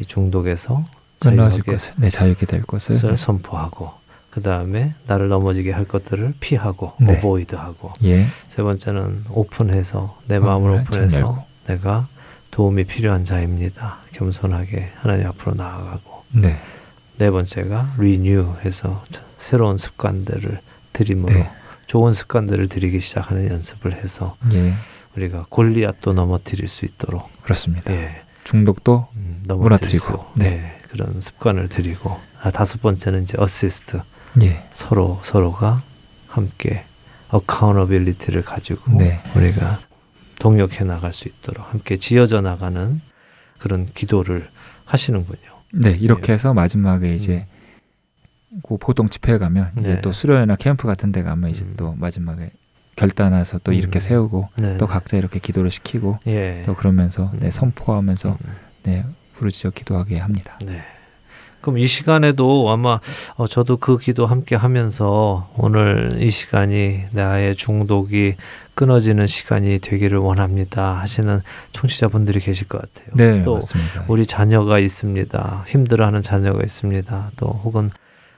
이 0.00 0.04
중독에서 0.04 0.84
자유하게 1.18 1.62
것을, 1.62 1.94
네, 1.96 2.08
자유게 2.08 2.46
될 2.46 2.62
것을 2.62 3.16
선포하고 3.16 3.90
그 4.30 4.42
다음에 4.42 4.94
나를 5.06 5.28
넘어지게 5.28 5.72
할 5.72 5.84
것들을 5.86 6.34
피하고 6.38 6.92
네. 7.00 7.18
avoid하고 7.18 7.92
예. 8.04 8.26
세 8.48 8.62
번째는 8.62 9.24
open해서 9.30 10.18
내 10.26 10.38
마음을 10.38 10.70
어, 10.70 10.80
open해서 10.80 11.44
내가 11.66 12.06
도움이 12.50 12.84
필요한 12.84 13.24
자입니다. 13.24 13.98
겸손하게 14.12 14.92
하나님 14.96 15.26
앞으로 15.26 15.54
나아가고 15.54 16.24
네, 16.30 16.60
네 17.18 17.30
번째가 17.30 17.94
renew해서 17.98 19.02
새로운 19.38 19.78
습관들을 19.78 20.60
들임으로 20.92 21.34
네. 21.34 21.50
좋은 21.86 22.12
습관들을 22.12 22.68
들이기 22.68 23.00
시작하는 23.00 23.50
연습을 23.50 23.94
해서 23.94 24.36
예. 24.52 24.74
우리가 25.16 25.46
골리앗도 25.48 26.12
넘어뜨릴 26.12 26.68
수 26.68 26.84
있도록 26.84 27.30
그렇습니다. 27.42 27.92
예. 27.92 28.22
중독도 28.44 29.08
음, 29.16 29.42
넘어뜨리고 29.46 30.26
네. 30.34 30.50
네. 30.50 30.78
그런 30.88 31.20
습관을 31.20 31.68
들이고 31.68 32.18
아, 32.42 32.50
다섯 32.50 32.82
번째는 32.82 33.22
이제 33.22 33.36
어시스트 33.38 34.00
예. 34.42 34.66
서로 34.70 35.20
서로가 35.22 35.82
함께 36.26 36.84
accountability를 37.28 38.42
가지고 38.42 38.98
네. 38.98 39.22
우리가 39.34 39.78
동역해 40.38 40.84
나갈 40.84 41.12
수 41.12 41.28
있도록 41.28 41.72
함께 41.72 41.96
지어져 41.96 42.40
나가는 42.40 43.00
그런 43.58 43.86
기도를 43.86 44.48
하시는군요. 44.84 45.54
네, 45.72 45.90
이렇게 45.92 46.32
예. 46.32 46.34
해서 46.34 46.52
마지막에 46.52 47.14
이제 47.14 47.46
음. 48.52 48.60
그 48.66 48.76
보통 48.76 49.08
집회에 49.08 49.38
가면 49.38 49.72
이제 49.80 49.94
네. 49.94 50.00
또 50.00 50.12
수련회나 50.12 50.56
캠프 50.56 50.86
같은 50.86 51.12
데 51.12 51.22
가면 51.22 51.50
이제 51.50 51.64
음. 51.64 51.74
또 51.76 51.94
마지막에 51.94 52.50
결단해서 52.96 53.58
또 53.64 53.72
이렇게 53.72 53.98
음. 53.98 54.00
세우고 54.00 54.48
네. 54.56 54.76
또 54.76 54.86
각자 54.86 55.16
이렇게 55.16 55.38
기도를 55.38 55.70
시키고 55.70 56.18
예. 56.26 56.62
또 56.66 56.74
그러면서 56.74 57.30
네, 57.38 57.46
음. 57.46 57.50
선포하면서 57.50 58.28
음. 58.30 58.56
네, 58.84 59.04
부르짖어 59.34 59.70
기도하게 59.70 60.18
합니다. 60.18 60.58
네. 60.64 60.82
그럼 61.64 61.78
이 61.78 61.86
시간에도 61.86 62.70
아마 62.70 63.00
어, 63.36 63.46
저도 63.46 63.78
그 63.78 63.96
기도 63.96 64.26
함께 64.26 64.54
하면서 64.54 65.50
오늘 65.56 66.18
이 66.20 66.28
시간이 66.30 67.04
나의 67.12 67.56
중독이 67.56 68.34
끊어지는 68.74 69.26
시간이 69.26 69.78
되기를 69.78 70.18
원합니다 70.18 71.00
하시는 71.00 71.40
청취자분들이 71.72 72.40
계실 72.40 72.68
것 72.68 72.82
같아요. 72.82 73.14
네, 73.14 73.42
또 73.42 73.54
맞습니다. 73.54 74.04
우리 74.08 74.26
자녀가 74.26 74.78
있습니다. 74.78 75.64
힘들어하는 75.66 76.22
자녀가 76.22 76.62
있습니다. 76.62 77.30
또 77.36 77.46
혹은 77.64 77.90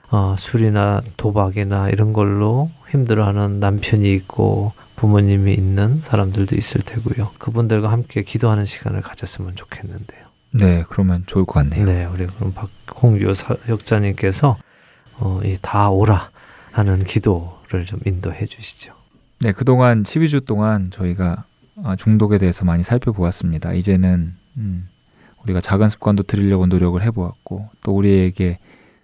어, 0.09 0.35
술이나 0.37 1.01
도박이나 1.17 1.89
이런 1.89 2.13
걸로 2.13 2.71
힘들어하는 2.89 3.59
남편이 3.59 4.13
있고 4.15 4.73
부모님이 4.95 5.53
있는 5.53 6.01
사람들도 6.01 6.55
있을 6.55 6.81
테고요. 6.81 7.31
그분들과 7.37 7.91
함께 7.91 8.23
기도하는 8.23 8.65
시간을 8.65 9.01
가졌으면 9.01 9.55
좋겠는데요. 9.55 10.27
네, 10.51 10.83
그러면 10.89 11.23
좋을 11.27 11.45
것 11.45 11.53
같네요. 11.53 11.85
네, 11.85 12.05
우리 12.05 12.25
그럼 12.25 12.53
박홍규 12.53 13.33
역자님께서 13.69 14.57
어, 15.19 15.41
다 15.61 15.89
오라 15.89 16.29
하는 16.71 16.99
기도를 16.99 17.85
좀 17.85 17.99
인도해 18.05 18.45
주시죠. 18.45 18.93
네, 19.39 19.51
그동안 19.51 20.03
12주 20.03 20.45
동안 20.45 20.89
저희가 20.91 21.45
아, 21.83 21.95
중독에 21.95 22.39
대해서 22.39 22.65
많이 22.65 22.81
살펴보았습니다. 22.81 23.73
이제는 23.73 24.35
음, 24.57 24.87
우리가 25.43 25.61
작은 25.61 25.89
습관도 25.89 26.23
들이려고 26.23 26.65
노력을 26.65 26.99
해보았고 27.03 27.69
또 27.81 27.95
우리에게 27.95 28.57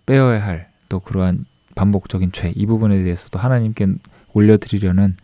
빼어야 0.06 0.44
할 0.44 0.74
또 0.94 1.00
그러한 1.00 1.46
반복적인 1.76 2.32
죄 2.32 2.52
이 2.56 2.66
부분에 2.66 3.02
대해서도 3.04 3.40
하나님께 3.40 3.88
올려드리려는 4.34 5.16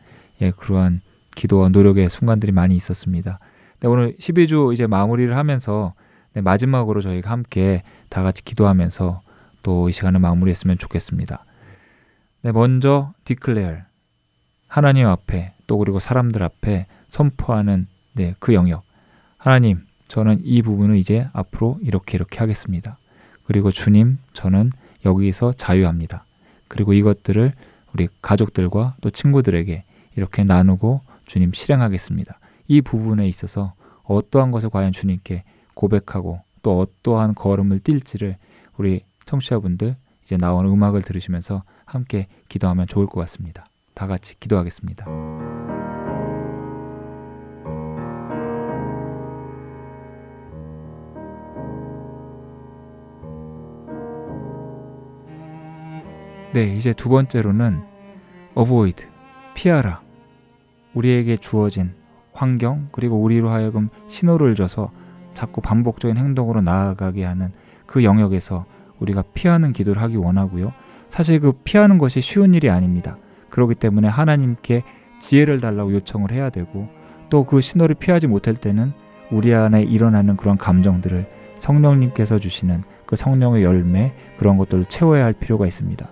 예, 0.41 0.51
그러한 0.51 1.01
기도와 1.35 1.69
노력의 1.69 2.09
순간들이 2.09 2.51
많이 2.51 2.75
있었습니다. 2.75 3.37
네, 3.79 3.87
오늘 3.87 4.15
12주 4.17 4.73
이제 4.73 4.87
마무리를 4.87 5.35
하면서 5.35 5.93
네, 6.33 6.41
마지막으로 6.41 7.01
저희가 7.01 7.29
함께 7.31 7.83
다 8.09 8.23
같이 8.23 8.43
기도하면서 8.43 9.21
또 9.63 9.89
이 9.89 9.91
시간을 9.91 10.19
마무리했으면 10.19 10.77
좋겠습니다. 10.77 11.45
네, 12.41 12.51
먼저 12.51 13.13
디클레어 13.25 13.77
하나님 14.67 15.07
앞에 15.07 15.53
또 15.67 15.77
그리고 15.77 15.99
사람들 15.99 16.41
앞에 16.43 16.87
선포하는 17.09 17.87
네, 18.13 18.35
그 18.39 18.53
영역. 18.53 18.83
하나님, 19.37 19.85
저는 20.07 20.41
이 20.43 20.61
부분을 20.61 20.95
이제 20.97 21.27
앞으로 21.33 21.77
이렇게 21.81 22.15
이렇게 22.17 22.39
하겠습니다. 22.39 22.97
그리고 23.45 23.71
주님, 23.71 24.17
저는 24.33 24.71
여기서 25.05 25.53
자유합니다. 25.53 26.25
그리고 26.69 26.93
이것들을 26.93 27.51
우리 27.93 28.07
가족들과 28.21 28.95
또 29.01 29.09
친구들에게 29.09 29.83
이렇게 30.15 30.43
나누고 30.43 31.01
주님 31.25 31.51
실행하겠습니다. 31.53 32.39
이 32.67 32.81
부분에 32.81 33.27
있어서 33.27 33.73
어떠한 34.03 34.51
것을 34.51 34.69
과연 34.69 34.93
주님께 34.93 35.43
고백하고 35.73 36.41
또 36.61 36.79
어떠한 36.79 37.35
걸음을 37.35 37.79
뛸지를 37.79 38.35
우리 38.77 39.01
청취자분들 39.25 39.95
이제 40.23 40.37
나오는 40.37 40.69
음악을 40.69 41.01
들으시면서 41.01 41.63
함께 41.85 42.27
기도하면 42.47 42.87
좋을 42.87 43.07
것 43.07 43.19
같습니다. 43.21 43.65
다 43.93 44.07
같이 44.07 44.39
기도하겠습니다. 44.39 45.05
네, 56.51 56.75
이제 56.75 56.93
두 56.93 57.09
번째로는 57.09 57.81
avoid, 58.57 59.05
피하라. 59.53 60.01
우리에게 60.95 61.37
주어진 61.37 61.91
환경 62.33 62.87
그리고 62.91 63.21
우리로 63.21 63.49
하여금 63.49 63.89
신호를 64.07 64.55
줘서 64.55 64.91
자꾸 65.35 65.61
반복적인 65.61 66.17
행동으로 66.17 66.61
나아가게 66.61 67.23
하는 67.23 67.51
그 67.85 68.03
영역에서 68.03 68.65
우리가 68.99 69.23
피하는 69.33 69.73
기도를 69.73 70.01
하기 70.01 70.15
원하고요. 70.15 70.73
사실 71.07 71.39
그 71.39 71.51
피하는 71.63 71.99
것이 71.99 72.19
쉬운 72.19 72.53
일이 72.53 72.69
아닙니다. 72.69 73.17
그렇기 73.49 73.75
때문에 73.75 74.07
하나님께 74.07 74.83
지혜를 75.19 75.61
달라고 75.61 75.93
요청을 75.93 76.31
해야 76.31 76.49
되고 76.49 76.87
또 77.29 77.43
그 77.43 77.61
신호를 77.61 77.95
피하지 77.95 78.25
못할 78.25 78.55
때는 78.55 78.91
우리 79.31 79.53
안에 79.53 79.83
일어나는 79.83 80.35
그런 80.35 80.57
감정들을 80.57 81.27
성령님께서 81.59 82.39
주시는 82.39 82.83
그 83.05 83.15
성령의 83.15 83.63
열매 83.63 84.13
그런 84.37 84.57
것들을 84.57 84.85
채워야 84.85 85.25
할 85.25 85.33
필요가 85.33 85.67
있습니다. 85.67 86.09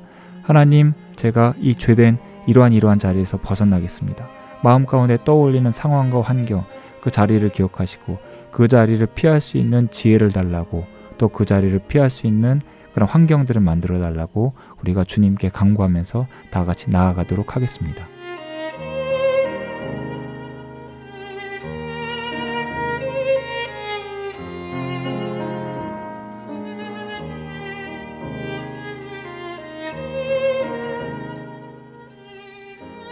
하나님, 0.48 0.94
제가 1.18 1.56
이 1.60 1.76
죄된 1.76 2.18
이러한 2.48 2.72
이러한 2.72 3.00
자리에서 3.00 3.38
벗어나겠습니다. 3.42 4.30
마음 4.64 4.86
가운데 4.86 5.18
떠올리는 5.26 5.70
상황과 5.70 6.22
환경, 6.22 6.64
그 7.02 7.12
자리를 7.12 7.50
기억하시고 7.50 8.18
그 8.50 8.70
자리를 8.70 9.06
피할 9.08 9.42
수 9.42 9.58
있는 9.58 9.90
지혜를 9.92 10.32
달라고 10.32 10.86
또 11.18 11.28
그 11.28 11.44
자리를 11.44 11.78
피할 11.90 12.10
수 12.10 12.28
있는 12.28 12.62
그런 12.94 13.10
환경들을 13.10 13.60
만들어 13.60 14.00
달라고 14.00 14.54
우리가 14.80 15.04
주님께 15.04 15.50
강구하면서 15.50 16.28
다 16.50 16.64
같이 16.64 16.90
나아가도록 16.92 17.58
하겠습니다. 17.58 18.08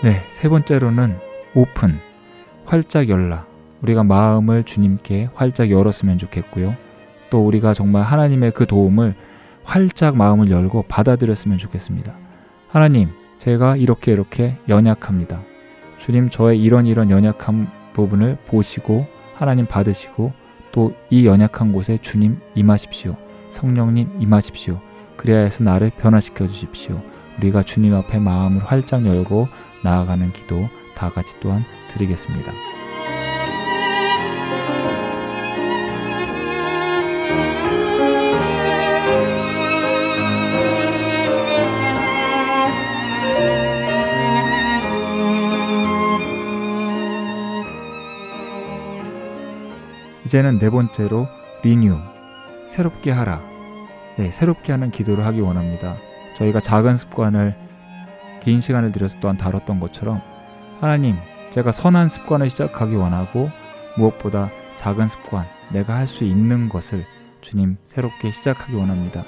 네, 0.05 0.21
세 0.27 0.49
번째로는 0.49 1.15
오픈, 1.55 1.97
활짝 2.65 3.09
열라. 3.09 3.47
우리가 3.81 4.03
마음을 4.03 4.63
주님께 4.63 5.29
활짝 5.33 5.71
열었으면 5.71 6.19
좋겠고요. 6.19 6.75
또 7.31 7.43
우리가 7.43 7.73
정말 7.73 8.03
하나님의 8.03 8.51
그 8.51 8.67
도움을 8.67 9.15
활짝 9.63 10.15
마음을 10.15 10.51
열고 10.51 10.83
받아들였으면 10.87 11.57
좋겠습니다. 11.57 12.15
하나님, 12.67 13.09
제가 13.39 13.77
이렇게 13.77 14.11
이렇게 14.11 14.59
연약합니다. 14.69 15.41
주님, 15.97 16.29
저의 16.29 16.61
이런 16.61 16.85
이런 16.85 17.09
연약한 17.09 17.67
부분을 17.93 18.37
보시고 18.45 19.07
하나님 19.33 19.65
받으시고 19.65 20.33
또 20.71 20.93
이 21.09 21.25
연약한 21.25 21.73
곳에 21.73 21.97
주님 21.97 22.37
임하십시오. 22.53 23.15
성령님 23.49 24.17
임하십시오. 24.19 24.79
그래야 25.17 25.39
해서 25.39 25.63
나를 25.63 25.89
변화시켜 25.97 26.45
주십시오. 26.45 27.01
우리가 27.37 27.63
주님 27.63 27.93
앞에 27.93 28.19
마음을 28.19 28.63
활짝 28.63 29.05
열고 29.05 29.47
나아가는 29.83 30.31
기도 30.33 30.67
다 30.95 31.09
같이 31.09 31.39
또한 31.39 31.63
드리겠습니다. 31.89 32.51
이제는 50.25 50.59
네 50.59 50.69
번째로 50.69 51.27
리뉴, 51.63 51.97
새롭게 52.67 53.11
하라. 53.11 53.41
네, 54.17 54.31
새롭게 54.31 54.71
하는 54.71 54.89
기도를 54.89 55.25
하기 55.25 55.39
원합니다. 55.39 55.95
저희가 56.35 56.59
작은 56.59 56.97
습관을 56.97 57.55
긴 58.41 58.61
시간을 58.61 58.91
들여서 58.91 59.17
또한 59.21 59.37
다뤘던 59.37 59.79
것처럼 59.79 60.21
하나님, 60.79 61.15
제가 61.49 61.71
선한 61.71 62.09
습관을 62.09 62.49
시작하기 62.49 62.95
원하고 62.95 63.49
무엇보다 63.97 64.49
작은 64.75 65.07
습관, 65.07 65.45
내가 65.71 65.95
할 65.95 66.07
수 66.07 66.23
있는 66.25 66.69
것을 66.69 67.05
주님 67.41 67.77
새롭게 67.85 68.31
시작하기 68.31 68.75
원합니다. 68.75 69.23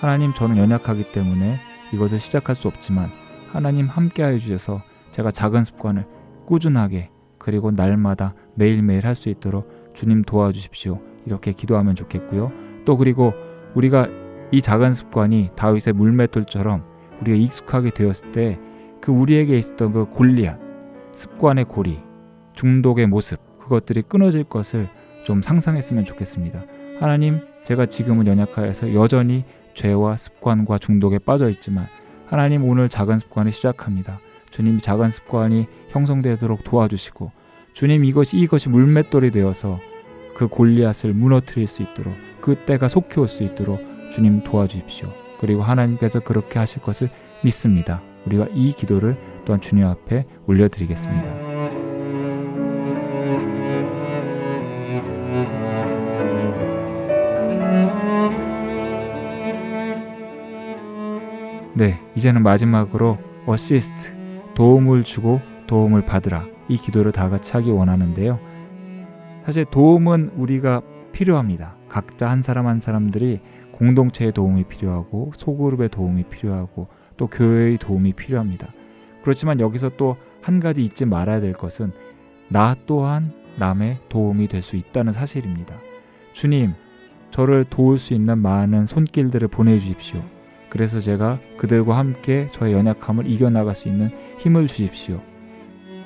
하나님, 0.00 0.32
저는 0.32 0.56
연약하기 0.56 1.12
때문에 1.12 1.58
이것을 1.92 2.18
시작할 2.18 2.54
수 2.56 2.68
없지만 2.68 3.10
하나님 3.52 3.88
함께하여 3.88 4.38
주셔서 4.38 4.82
제가 5.12 5.30
작은 5.30 5.64
습관을 5.64 6.06
꾸준하게 6.46 7.10
그리고 7.38 7.70
날마다 7.70 8.34
매일매일 8.54 9.06
할 9.06 9.14
수 9.14 9.28
있도록 9.28 9.92
주님 9.94 10.22
도와주십시오. 10.22 11.00
이렇게 11.26 11.52
기도하면 11.52 11.94
좋겠고요. 11.94 12.50
또 12.84 12.96
그리고 12.96 13.32
우리가 13.74 14.08
이 14.50 14.60
작은 14.60 14.94
습관이 14.94 15.50
다윗의 15.56 15.94
물맷돌처럼 15.94 16.84
우리가 17.20 17.36
익숙하게 17.36 17.90
되었을 17.90 18.32
때 18.32 18.58
그 19.06 19.12
우리에게 19.12 19.56
있었던 19.56 19.92
그 19.92 20.06
골리앗, 20.06 20.58
습관의 21.12 21.66
고리, 21.66 22.00
중독의 22.54 23.06
모습, 23.06 23.38
그것들이 23.60 24.02
끊어질 24.02 24.42
것을 24.42 24.88
좀 25.24 25.42
상상했으면 25.42 26.04
좋겠습니다. 26.04 26.64
하나님, 26.98 27.40
제가 27.62 27.86
지금은 27.86 28.26
연약하여서 28.26 28.94
여전히 28.94 29.44
죄와 29.74 30.16
습관과 30.16 30.78
중독에 30.78 31.20
빠져 31.20 31.48
있지만 31.50 31.86
하나님 32.26 32.64
오늘 32.64 32.88
작은 32.88 33.20
습관을 33.20 33.52
시작합니다. 33.52 34.18
주님 34.50 34.78
작은 34.78 35.10
습관이 35.10 35.66
형성되도록 35.90 36.64
도와주시고 36.64 37.30
주님 37.74 38.04
이것이 38.04 38.38
이것이 38.38 38.68
물맷돌이 38.70 39.30
되어서 39.30 39.78
그 40.34 40.48
골리앗을 40.48 41.12
무너뜨릴 41.12 41.68
수 41.68 41.82
있도록 41.82 42.12
그 42.40 42.56
때가 42.56 42.88
속히 42.88 43.20
올 43.20 43.28
수 43.28 43.44
있도록 43.44 43.80
주님 44.10 44.42
도와주십시오. 44.42 45.08
그리고 45.38 45.62
하나님께서 45.62 46.20
그렇게 46.20 46.58
하실 46.58 46.82
것을 46.82 47.10
믿습니다. 47.42 48.02
우리가 48.26 48.48
이 48.54 48.72
기도를 48.72 49.16
또한 49.44 49.60
주님 49.60 49.86
앞에 49.86 50.24
올려드리겠습니다. 50.46 51.46
네, 61.74 62.00
이제는 62.14 62.42
마지막으로 62.42 63.18
어시스트, 63.44 64.14
도움을 64.54 65.04
주고 65.04 65.42
도움을 65.66 66.06
받으라. 66.06 66.46
이 66.68 66.78
기도를 66.78 67.12
다 67.12 67.28
같이 67.28 67.52
하기 67.52 67.70
원하는데요. 67.70 68.40
사실 69.44 69.66
도움은 69.66 70.32
우리가 70.36 70.80
필요합니다. 71.12 71.76
각자 71.88 72.30
한 72.30 72.40
사람 72.40 72.66
한 72.66 72.80
사람들이 72.80 73.40
공동체의 73.78 74.32
도움이 74.32 74.64
필요하고 74.64 75.32
소그룹의 75.36 75.90
도움이 75.90 76.24
필요하고 76.24 76.88
또 77.16 77.26
교회의 77.26 77.78
도움이 77.78 78.12
필요합니다. 78.14 78.72
그렇지만 79.22 79.60
여기서 79.60 79.90
또 79.96 80.16
한 80.46 80.60
가지 80.60 80.84
잊지 80.84 81.06
말아야 81.06 81.40
될 81.40 81.52
것은 81.54 81.90
나 82.48 82.76
또한 82.86 83.32
남의 83.58 83.98
도움이 84.08 84.46
될 84.46 84.62
수 84.62 84.76
있다는 84.76 85.12
사실입니다. 85.12 85.74
주님, 86.32 86.74
저를 87.32 87.64
도울 87.64 87.98
수 87.98 88.14
있는 88.14 88.38
많은 88.38 88.86
손길들을 88.86 89.48
보내주십시오. 89.48 90.22
그래서 90.70 91.00
제가 91.00 91.40
그들과 91.56 91.98
함께 91.98 92.46
저의 92.52 92.74
연약함을 92.74 93.28
이겨나갈 93.28 93.74
수 93.74 93.88
있는 93.88 94.10
힘을 94.38 94.68
주십시오. 94.68 95.20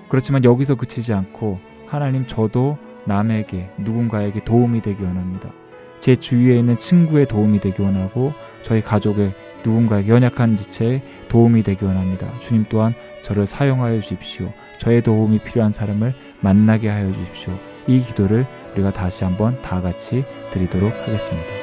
그렇지만 0.08 0.42
여기서 0.42 0.76
그치지 0.76 1.12
않고 1.12 1.58
하나님 1.86 2.26
저도 2.26 2.78
남에게 3.04 3.68
누군가에게 3.76 4.42
도움이 4.42 4.80
되기 4.80 5.02
원합니다. 5.02 5.52
제 6.00 6.16
주위에 6.16 6.58
있는 6.58 6.78
친구의 6.78 7.26
도움이 7.26 7.60
되기 7.60 7.82
원하고 7.82 8.32
저희 8.62 8.80
가족의 8.80 9.32
누군가에게 9.64 10.08
연약한 10.08 10.56
지체에 10.56 11.02
도움이 11.28 11.62
되기 11.62 11.84
원합니다. 11.84 12.26
주님 12.38 12.64
또한 12.68 12.94
저를 13.22 13.46
사용하여 13.46 14.00
주십시오. 14.00 14.52
저의 14.78 15.02
도움이 15.02 15.40
필요한 15.40 15.72
사람을 15.72 16.14
만나게 16.40 16.88
하여 16.88 17.12
주십시오. 17.12 17.52
이 17.86 18.00
기도를 18.00 18.46
우리가 18.72 18.92
다시 18.92 19.24
한번 19.24 19.60
다 19.60 19.80
같이 19.80 20.24
드리도록 20.50 20.92
하겠습니다. 20.92 21.59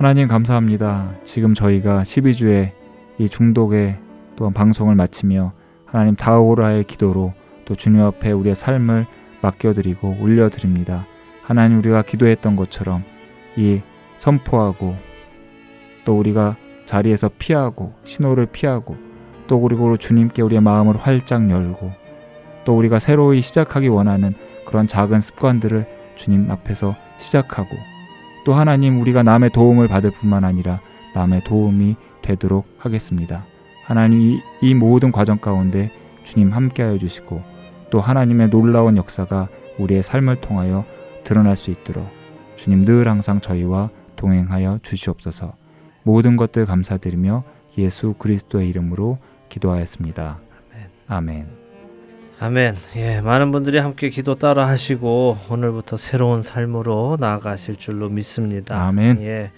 하나님 0.00 0.28
감사합니다. 0.28 1.12
지금 1.24 1.52
저희가 1.52 2.04
12주의 2.04 2.70
이 3.18 3.28
중독의 3.28 3.98
또한 4.34 4.54
방송을 4.54 4.94
마치며 4.94 5.52
하나님 5.84 6.16
다오라의 6.16 6.84
기도로 6.84 7.34
또 7.66 7.74
주님 7.74 8.00
앞에 8.00 8.32
우리의 8.32 8.54
삶을 8.54 9.04
맡겨드리고 9.42 10.16
올려드립니다. 10.22 11.06
하나님 11.42 11.80
우리가 11.80 12.00
기도했던 12.00 12.56
것처럼 12.56 13.04
이 13.58 13.82
선포하고 14.16 14.96
또 16.06 16.18
우리가 16.18 16.56
자리에서 16.86 17.28
피하고 17.38 17.92
신호를 18.04 18.46
피하고 18.46 18.96
또 19.48 19.60
그리고 19.60 19.98
주님께 19.98 20.40
우리의 20.40 20.62
마음을 20.62 20.96
활짝 20.96 21.50
열고 21.50 21.92
또 22.64 22.74
우리가 22.74 23.00
새로이 23.00 23.42
시작하기 23.42 23.88
원하는 23.88 24.32
그런 24.64 24.86
작은 24.86 25.20
습관들을 25.20 25.86
주님 26.14 26.50
앞에서 26.50 26.96
시작하고 27.18 27.89
또 28.50 28.54
하나님 28.54 29.00
우리가 29.00 29.22
남의 29.22 29.50
도움을 29.50 29.86
받을 29.86 30.10
뿐만 30.10 30.42
아니라 30.42 30.80
남의 31.14 31.44
도움이 31.44 31.94
되도록 32.20 32.66
하겠습니다. 32.78 33.44
하나님 33.84 34.20
이, 34.20 34.42
이 34.60 34.74
모든 34.74 35.12
과정 35.12 35.38
가운데 35.38 35.92
주님 36.24 36.52
함께하여 36.52 36.98
주시고 36.98 37.44
또 37.90 38.00
하나님의 38.00 38.50
놀라운 38.50 38.96
역사가 38.96 39.46
우리의 39.78 40.02
삶을 40.02 40.40
통하여 40.40 40.84
드러날 41.22 41.54
수 41.54 41.70
있도록 41.70 42.08
주님 42.56 42.84
늘 42.84 43.06
항상 43.06 43.40
저희와 43.40 43.90
동행하여 44.16 44.80
주시옵소서. 44.82 45.52
모든 46.02 46.36
것들 46.36 46.66
감사드리며 46.66 47.44
예수 47.78 48.14
그리스도의 48.18 48.68
이름으로 48.68 49.18
기도하였습니다. 49.48 50.40
아멘. 51.06 51.44
아멘. 51.44 51.59
아멘. 52.42 52.74
예, 52.96 53.20
많은 53.20 53.52
분들이 53.52 53.76
함께 53.78 54.08
기도 54.08 54.34
따라 54.34 54.66
하시고 54.66 55.36
오늘부터 55.50 55.98
새로운 55.98 56.40
삶으로 56.40 57.18
나아가실 57.20 57.76
줄로 57.76 58.08
믿습니다. 58.08 58.82
아멘. 58.82 59.20
예. 59.20 59.50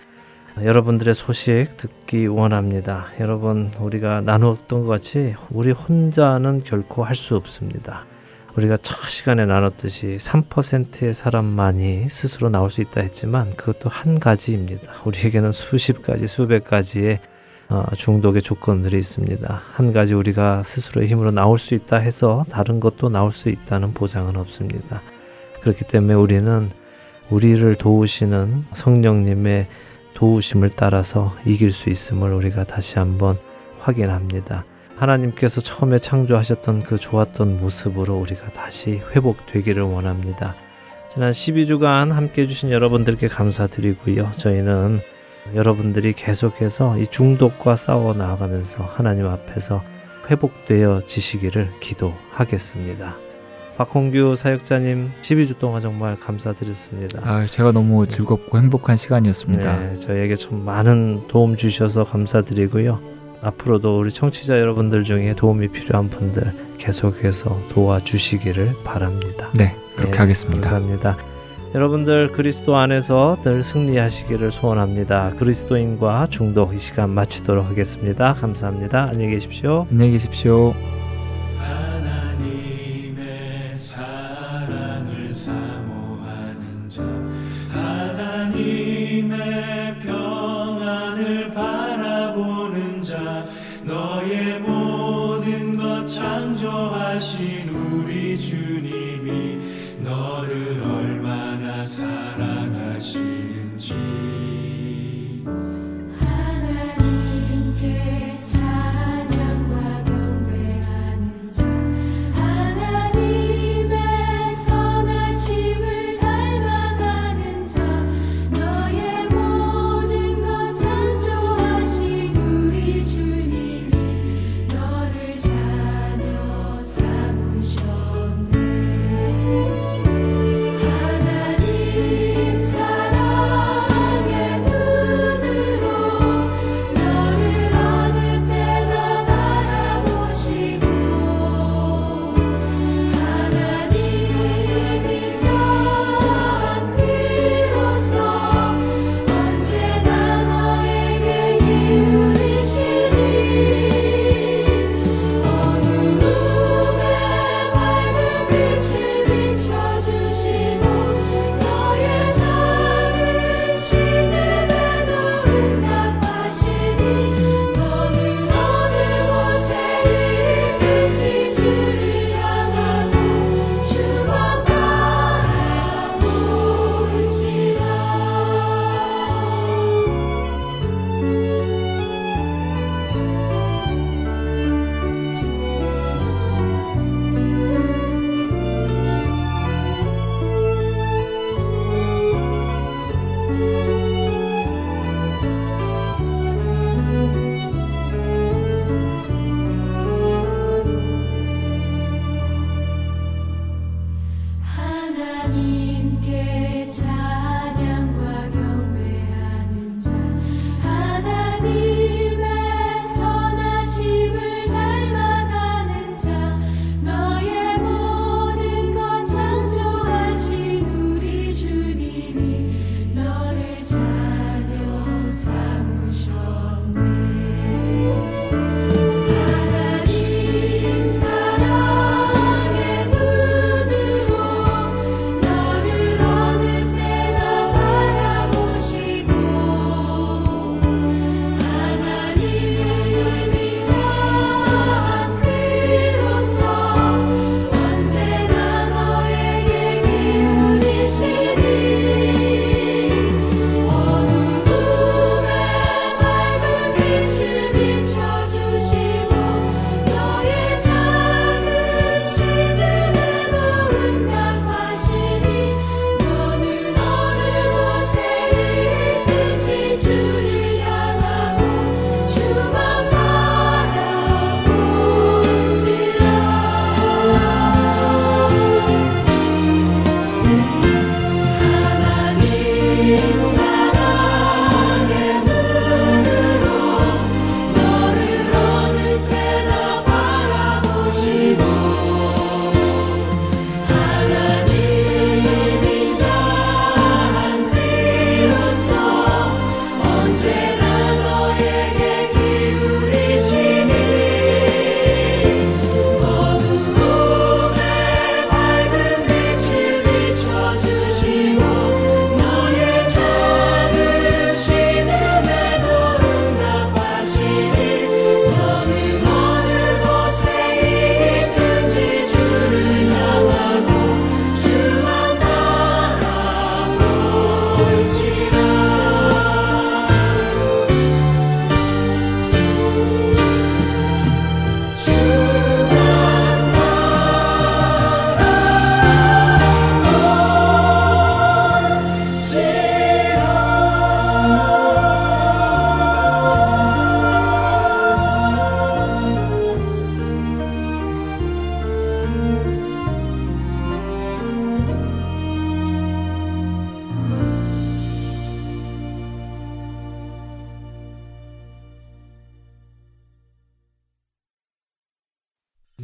여러분들의 0.61 1.15
소식 1.15 1.77
듣기 1.77 2.27
원합니다. 2.27 3.07
여러분, 3.21 3.71
우리가 3.79 4.21
나눴던 4.23 4.83
것 4.83 4.89
같이 4.89 5.37
우리 5.51 5.71
혼자는 5.71 6.65
결코 6.65 7.05
할 7.05 7.15
수 7.15 7.37
없습니다. 7.37 8.05
우리가 8.57 8.77
첫 8.79 8.97
시간에 9.09 9.47
나눴듯이 9.47 10.17
3%의 10.19 11.15
사람만이 11.15 12.09
스스로 12.11 12.49
나올 12.51 12.69
수 12.69 12.81
있다 12.81 13.01
했지만 13.01 13.55
그것도 13.55 13.91
한 13.91 14.19
가지입니다. 14.19 14.93
우리에게는 15.05 15.53
수십 15.53 16.03
가지, 16.03 16.27
수백 16.27 16.65
가지의 16.65 17.15
어, 17.15 17.32
중독의 17.97 18.43
조건들이 18.43 18.99
있습니다. 18.99 19.63
한 19.73 19.93
가지 19.93 20.15
우리가 20.15 20.63
스스로의 20.63 21.09
힘으로 21.09 21.31
나올 21.31 21.59
수 21.59 21.75
있다 21.75 21.97
해서 21.97 22.45
다른 22.49 22.81
것도 22.81 23.09
나올 23.09 23.31
수 23.31 23.49
있다는 23.49 23.95
보장은 23.95 24.37
없습니다. 24.37 25.03
그렇기 25.61 25.85
때문에 25.85 26.15
우리는 26.15 26.69
우리를 27.31 27.75
도우시는 27.77 28.65
성령님의 28.73 29.69
도우심을 30.15 30.71
따라서 30.71 31.35
이길 31.45 31.73
수 31.73 31.89
있음을 31.89 32.33
우리가 32.33 32.65
다시 32.65 32.99
한번 32.99 33.39
확인합니다. 33.79 34.65
하나님께서 34.97 35.61
처음에 35.61 35.99
창조하셨던 35.99 36.85
그 36.85 36.99
좋았던 36.99 37.61
모습으로 37.61 38.17
우리가 38.19 38.49
다시 38.49 39.03
회복되기를 39.15 39.83
원합니다. 39.83 40.55
지난 41.09 41.33
12주간 41.33 42.11
함께 42.11 42.43
해주신 42.43 42.71
여러분들께 42.71 43.29
감사드리고요. 43.29 44.31
저희는 44.33 45.01
여러분들이 45.55 46.13
계속해서 46.13 46.99
이 46.99 47.07
중독과 47.07 47.77
싸워 47.77 48.15
나아가면서 48.15 48.85
하나님 48.85 49.27
앞에서 49.27 49.83
회복되어 50.31 51.03
지시기를 51.07 51.71
기도하겠습니다. 51.81 53.17
박홍규 53.77 54.37
사역자님 54.37 55.11
12주 55.23 55.59
동안 55.59 55.81
정말 55.81 56.19
감사드렸습니다. 56.19 57.23
아, 57.25 57.47
제가 57.47 57.73
너무 57.73 58.07
즐겁고 58.07 58.59
행복한 58.59 58.97
시간이었습니다. 58.97 59.79
네, 59.79 59.95
저에게 59.97 60.37
참 60.37 60.65
많은 60.65 61.27
도움 61.27 61.57
주셔서 61.57 62.05
감사드리고요. 62.05 63.01
앞으로도 63.43 63.99
우리 63.99 64.13
청취자 64.13 64.61
여러분들 64.61 65.03
중에 65.03 65.35
도움이 65.35 65.69
필요한 65.69 66.11
분들 66.11 66.53
계속해서 66.79 67.59
도와주시기를 67.71 68.71
바랍니다. 68.85 69.49
네, 69.55 69.75
그렇게 69.97 70.13
네, 70.13 70.19
하겠습니다. 70.19 70.61
감사합니다. 70.61 71.32
여러분들 71.75 72.33
그리스도 72.33 72.77
안에서 72.77 73.37
늘 73.43 73.65
승리하시기를 73.65 74.53
소원합니다. 74.53 75.31
그리스도인과 75.39 76.27
중독 76.27 76.75
이 76.75 76.79
시간 76.79 77.11
마치도록 77.11 77.67
하겠습니다. 77.67 78.35
감사합니다. 78.35 79.09
안녕히 79.11 79.31
계십시오. 79.31 79.87
안녕히 79.91 80.13
계십시오. 80.13 80.75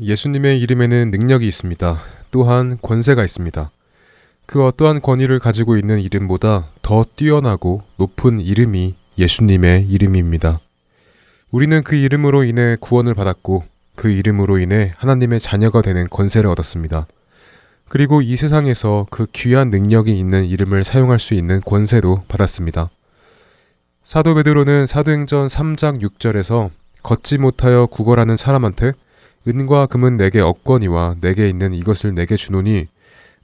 예수님의 0.08 0.58
이름에는 0.60 1.10
능력이 1.10 1.46
있습니다. 1.46 2.00
또한 2.30 2.78
권세가 2.80 3.22
있습니다. 3.22 3.70
그 4.46 4.64
어떠한 4.64 5.02
권위를 5.02 5.38
가지고 5.38 5.76
있는 5.76 6.00
이름보다 6.00 6.70
더 6.80 7.04
뛰어나고 7.14 7.82
높은 7.98 8.40
이름이 8.40 8.94
예수님의 9.18 9.84
이름입니다. 9.84 10.60
우리는 11.50 11.82
그 11.82 11.94
이름으로 11.94 12.44
인해 12.44 12.78
구원을 12.80 13.12
받았고 13.12 13.64
그 13.96 14.08
이름으로 14.08 14.58
인해 14.58 14.94
하나님의 14.96 15.40
자녀가 15.40 15.82
되는 15.82 16.06
권세를 16.08 16.48
얻었습니다. 16.48 17.06
그리고 17.90 18.22
이 18.22 18.34
세상에서 18.34 19.06
그 19.10 19.26
귀한 19.34 19.68
능력이 19.68 20.18
있는 20.18 20.46
이름을 20.46 20.84
사용할 20.84 21.18
수 21.18 21.34
있는 21.34 21.60
권세도 21.60 22.22
받았습니다. 22.28 22.88
사도 24.04 24.34
베드로는 24.34 24.86
사도행전 24.86 25.48
3장 25.48 26.00
6절에서 26.00 26.70
걷지 27.02 27.36
못하여 27.36 27.84
구걸하는 27.84 28.36
사람한테 28.36 28.94
은과 29.46 29.86
금은 29.86 30.16
내게 30.16 30.40
없거니와 30.40 31.16
내게 31.20 31.48
있는 31.48 31.74
이것을 31.74 32.14
내게 32.14 32.36
주노니 32.36 32.88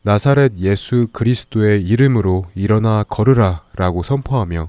나사렛 0.02 0.58
예수 0.58 1.08
그리스도의 1.12 1.82
이름으로 1.82 2.44
일어나 2.54 3.04
걸으라 3.08 3.62
라고 3.74 4.02
선포하며 4.02 4.68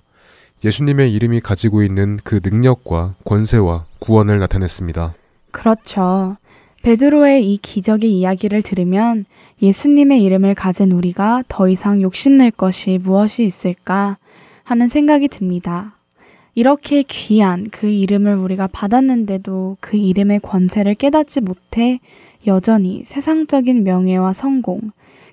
예수님의 0.63 1.13
이름이 1.13 1.41
가지고 1.41 1.83
있는 1.83 2.19
그 2.23 2.39
능력과 2.41 3.15
권세와 3.25 3.85
구원을 3.99 4.39
나타냈습니다. 4.39 5.13
그렇죠. 5.51 6.37
베드로의 6.83 7.51
이 7.51 7.57
기적의 7.57 8.13
이야기를 8.13 8.61
들으면 8.61 9.25
예수님의 9.61 10.23
이름을 10.23 10.53
가진 10.53 10.91
우리가 10.91 11.43
더 11.47 11.67
이상 11.67 12.01
욕심낼 12.01 12.51
것이 12.51 12.99
무엇이 13.01 13.43
있을까 13.43 14.17
하는 14.63 14.87
생각이 14.87 15.27
듭니다. 15.27 15.94
이렇게 16.55 17.03
귀한 17.03 17.67
그 17.69 17.87
이름을 17.87 18.35
우리가 18.35 18.67
받았는데도 18.67 19.75
그 19.81 19.97
이름의 19.97 20.39
권세를 20.39 20.95
깨닫지 20.95 21.41
못해 21.41 21.99
여전히 22.47 23.03
세상적인 23.03 23.83
명예와 23.83 24.31
성공, 24.31 24.79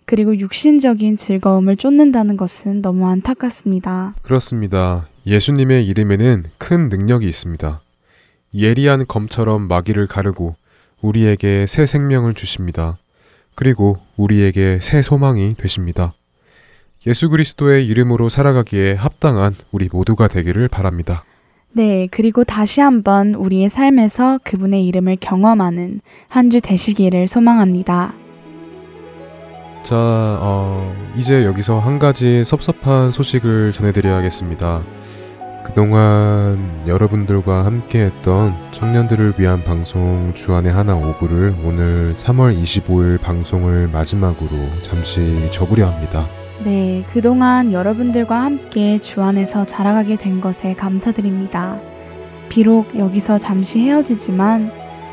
그리고 0.05 0.37
육신적인 0.37 1.17
즐거움을 1.17 1.77
쫓는다는 1.77 2.37
것은 2.37 2.83
너무 2.83 3.07
안타깝습니다. 3.07 4.17
그렇습니다. 4.23 5.07
예수님의 5.25 5.87
이름에는 5.87 6.45
큰 6.59 6.89
능력이 6.89 7.29
있습니다. 7.29 7.81
예리한 8.53 9.07
검처럼 9.07 9.69
마귀를 9.69 10.09
가르고 10.09 10.57
우리에게 11.01 11.67
새 11.69 11.87
생명을 11.87 12.35
주십니다. 12.35 12.99
그리고 13.55 13.99
우리에게 14.17 14.81
새 14.83 15.03
소망이 15.03 15.55
되십니다. 15.55 16.15
예수 17.07 17.29
그리스도의 17.29 17.87
이름으로 17.87 18.29
살아가기에 18.29 18.95
합당한 18.95 19.55
우리 19.73 19.89
모두가 19.91 20.29
되기를 20.29 20.69
바랍니다. 20.69 21.25
네, 21.73 22.07
그리고 22.11 22.45
다시 22.45 22.81
한번 22.81 23.35
우리의 23.35 23.69
삶에서 23.71 24.39
그분의 24.45 24.87
이름을 24.87 25.17
경험하는 25.21 26.01
한 26.29 26.51
주 26.51 26.61
되시기를 26.61 27.27
소망합니다. 27.29 28.13
자, 29.83 29.97
어, 29.97 30.95
이제 31.17 31.45
여기서 31.45 31.79
한 31.81 31.99
가지 31.99 32.45
섭섭한 32.45 33.11
소식을 33.11 33.73
전해드려야겠습니다. 33.73 34.83
그동안 35.65 36.85
여러분들과 36.87 37.65
함께했던 37.65 38.73
청년들을 38.73 39.35
위한 39.39 39.65
방송 39.65 40.33
주안의 40.35 40.73
하나 40.73 40.95
오브를 40.95 41.55
오늘 41.65 42.15
3월 42.17 42.61
25일 42.63 43.21
방송을 43.21 43.89
마지막으로 43.89 44.51
잠시 44.83 45.49
접으려 45.51 45.89
합니다. 45.91 46.29
네, 46.65 47.05
그동안 47.13 47.73
여러분들과 47.73 48.43
함께 48.43 49.01
주 49.01 49.21
안에서 49.23 49.67
자라가게 49.67 50.17
된 50.17 50.41
것에 50.41 50.75
감사드립니다. 50.75 51.81
비록 52.49 52.97
여기서 52.97 53.39
잠시 53.39 53.81
헤어지지만 53.81 54.71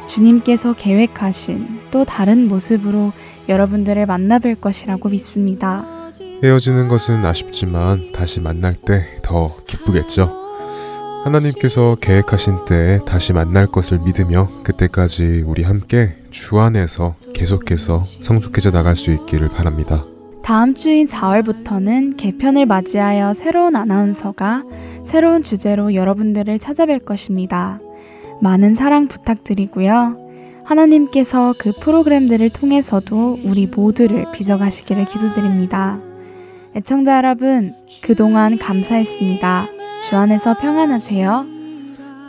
주님께서 0.08 0.74
계획하신 0.74 1.82
또 1.92 2.06
다른 2.06 2.48
모습으로 2.48 3.14
여러분들을 3.48 4.06
만나뵐 4.06 4.60
것이라고 4.62 5.10
믿습니다. 5.10 5.86
헤어지는 6.44 6.88
것은 6.88 7.24
아쉽지만 7.26 8.12
다시 8.14 8.40
만날 8.40 8.74
때 8.74 9.20
더 9.24 9.56
기쁘겠죠. 9.68 10.28
하나님께서 11.24 11.98
계획하신 12.02 12.66
때에 12.66 13.00
다시 13.06 13.34
만날 13.34 13.68
것을 13.68 14.00
믿으며 14.00 14.50
그때까지 14.64 15.44
우리 15.46 15.64
함께 15.64 16.16
주 16.32 16.60
안에서 16.60 17.16
계속해서 17.34 18.00
성숙해져 18.02 18.72
나갈 18.72 18.96
수 18.96 19.12
있기를 19.12 19.50
바랍니다. 19.50 20.06
다음 20.44 20.74
주인 20.74 21.08
4월부터는 21.08 22.18
개편을 22.18 22.66
맞이하여 22.66 23.34
새로운 23.34 23.76
아나운서가 23.76 24.64
새로운 25.04 25.44
주제로 25.44 25.94
여러분들을 25.94 26.58
찾아뵐 26.58 27.06
것입니다. 27.06 27.80
많은 28.42 28.74
사랑 28.74 29.08
부탁드리고요. 29.08 30.18
하나님께서 30.64 31.54
그 31.58 31.72
프로그램들을 31.72 32.50
통해서도 32.52 33.40
우리 33.44 33.68
모두를 33.68 34.26
빚어가시기를 34.34 35.06
기도드립니다. 35.06 36.00
애청자 36.76 37.18
여러분, 37.18 37.74
그동안 38.04 38.58
감사했습니다. 38.60 39.68
주 40.08 40.16
안에서 40.16 40.56
평안하세요. 40.56 41.46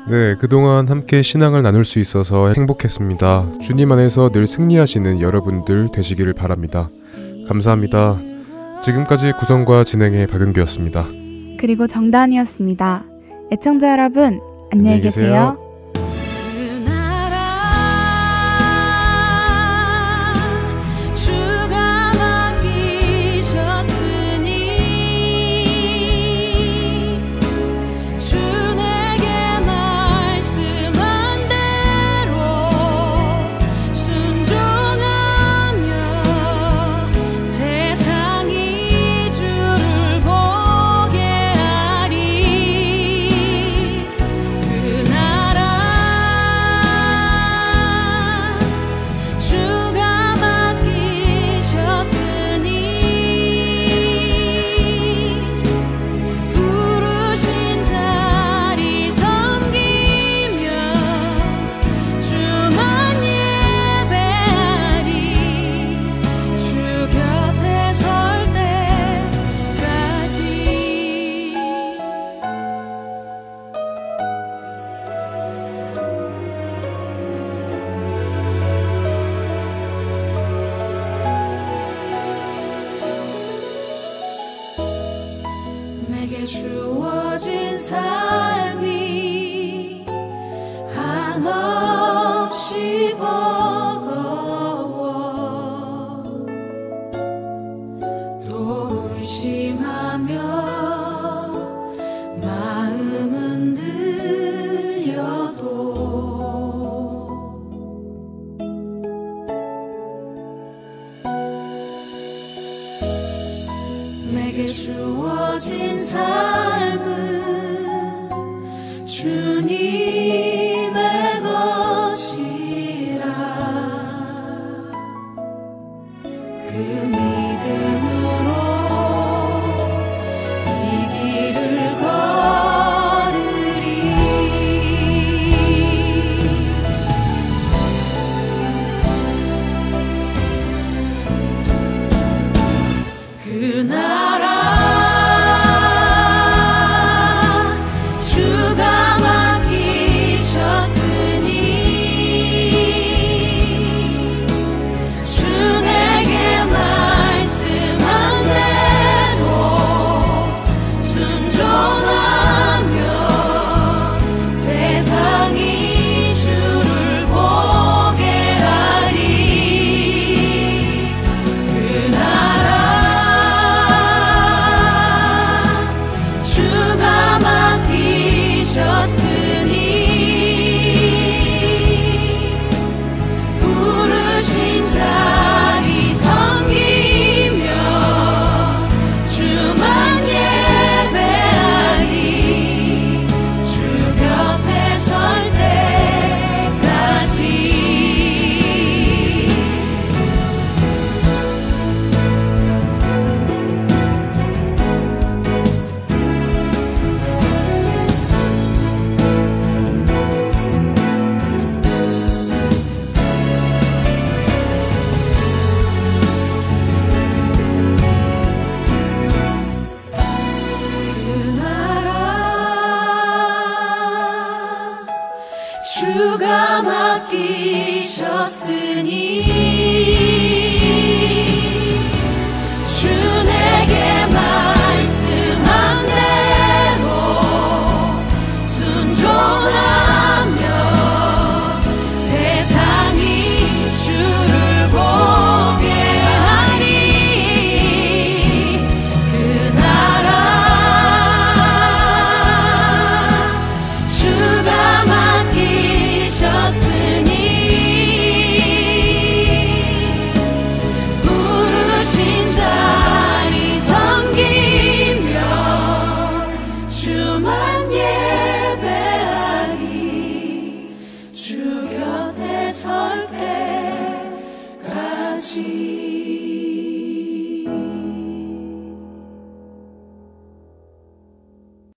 네, 0.08 0.34
그동안 0.36 0.88
함께 0.88 1.20
신앙을 1.22 1.62
나눌 1.62 1.84
수 1.84 2.00
있어서 2.00 2.52
행복했습니다. 2.56 3.58
주님 3.60 3.92
안에서 3.92 4.30
늘 4.30 4.46
승리하시는 4.46 5.20
여러분들 5.20 5.90
되시기를 5.92 6.32
바랍니다. 6.32 6.88
감사합니다. 7.50 8.16
지금까지 8.80 9.32
구성과 9.32 9.82
진행의 9.82 10.28
박은규였습니다. 10.28 11.04
그리고 11.58 11.88
정단이었습니다. 11.88 13.04
애청자 13.52 13.90
여러분, 13.90 14.40
안녕히 14.72 15.00
계세요. 15.00 15.58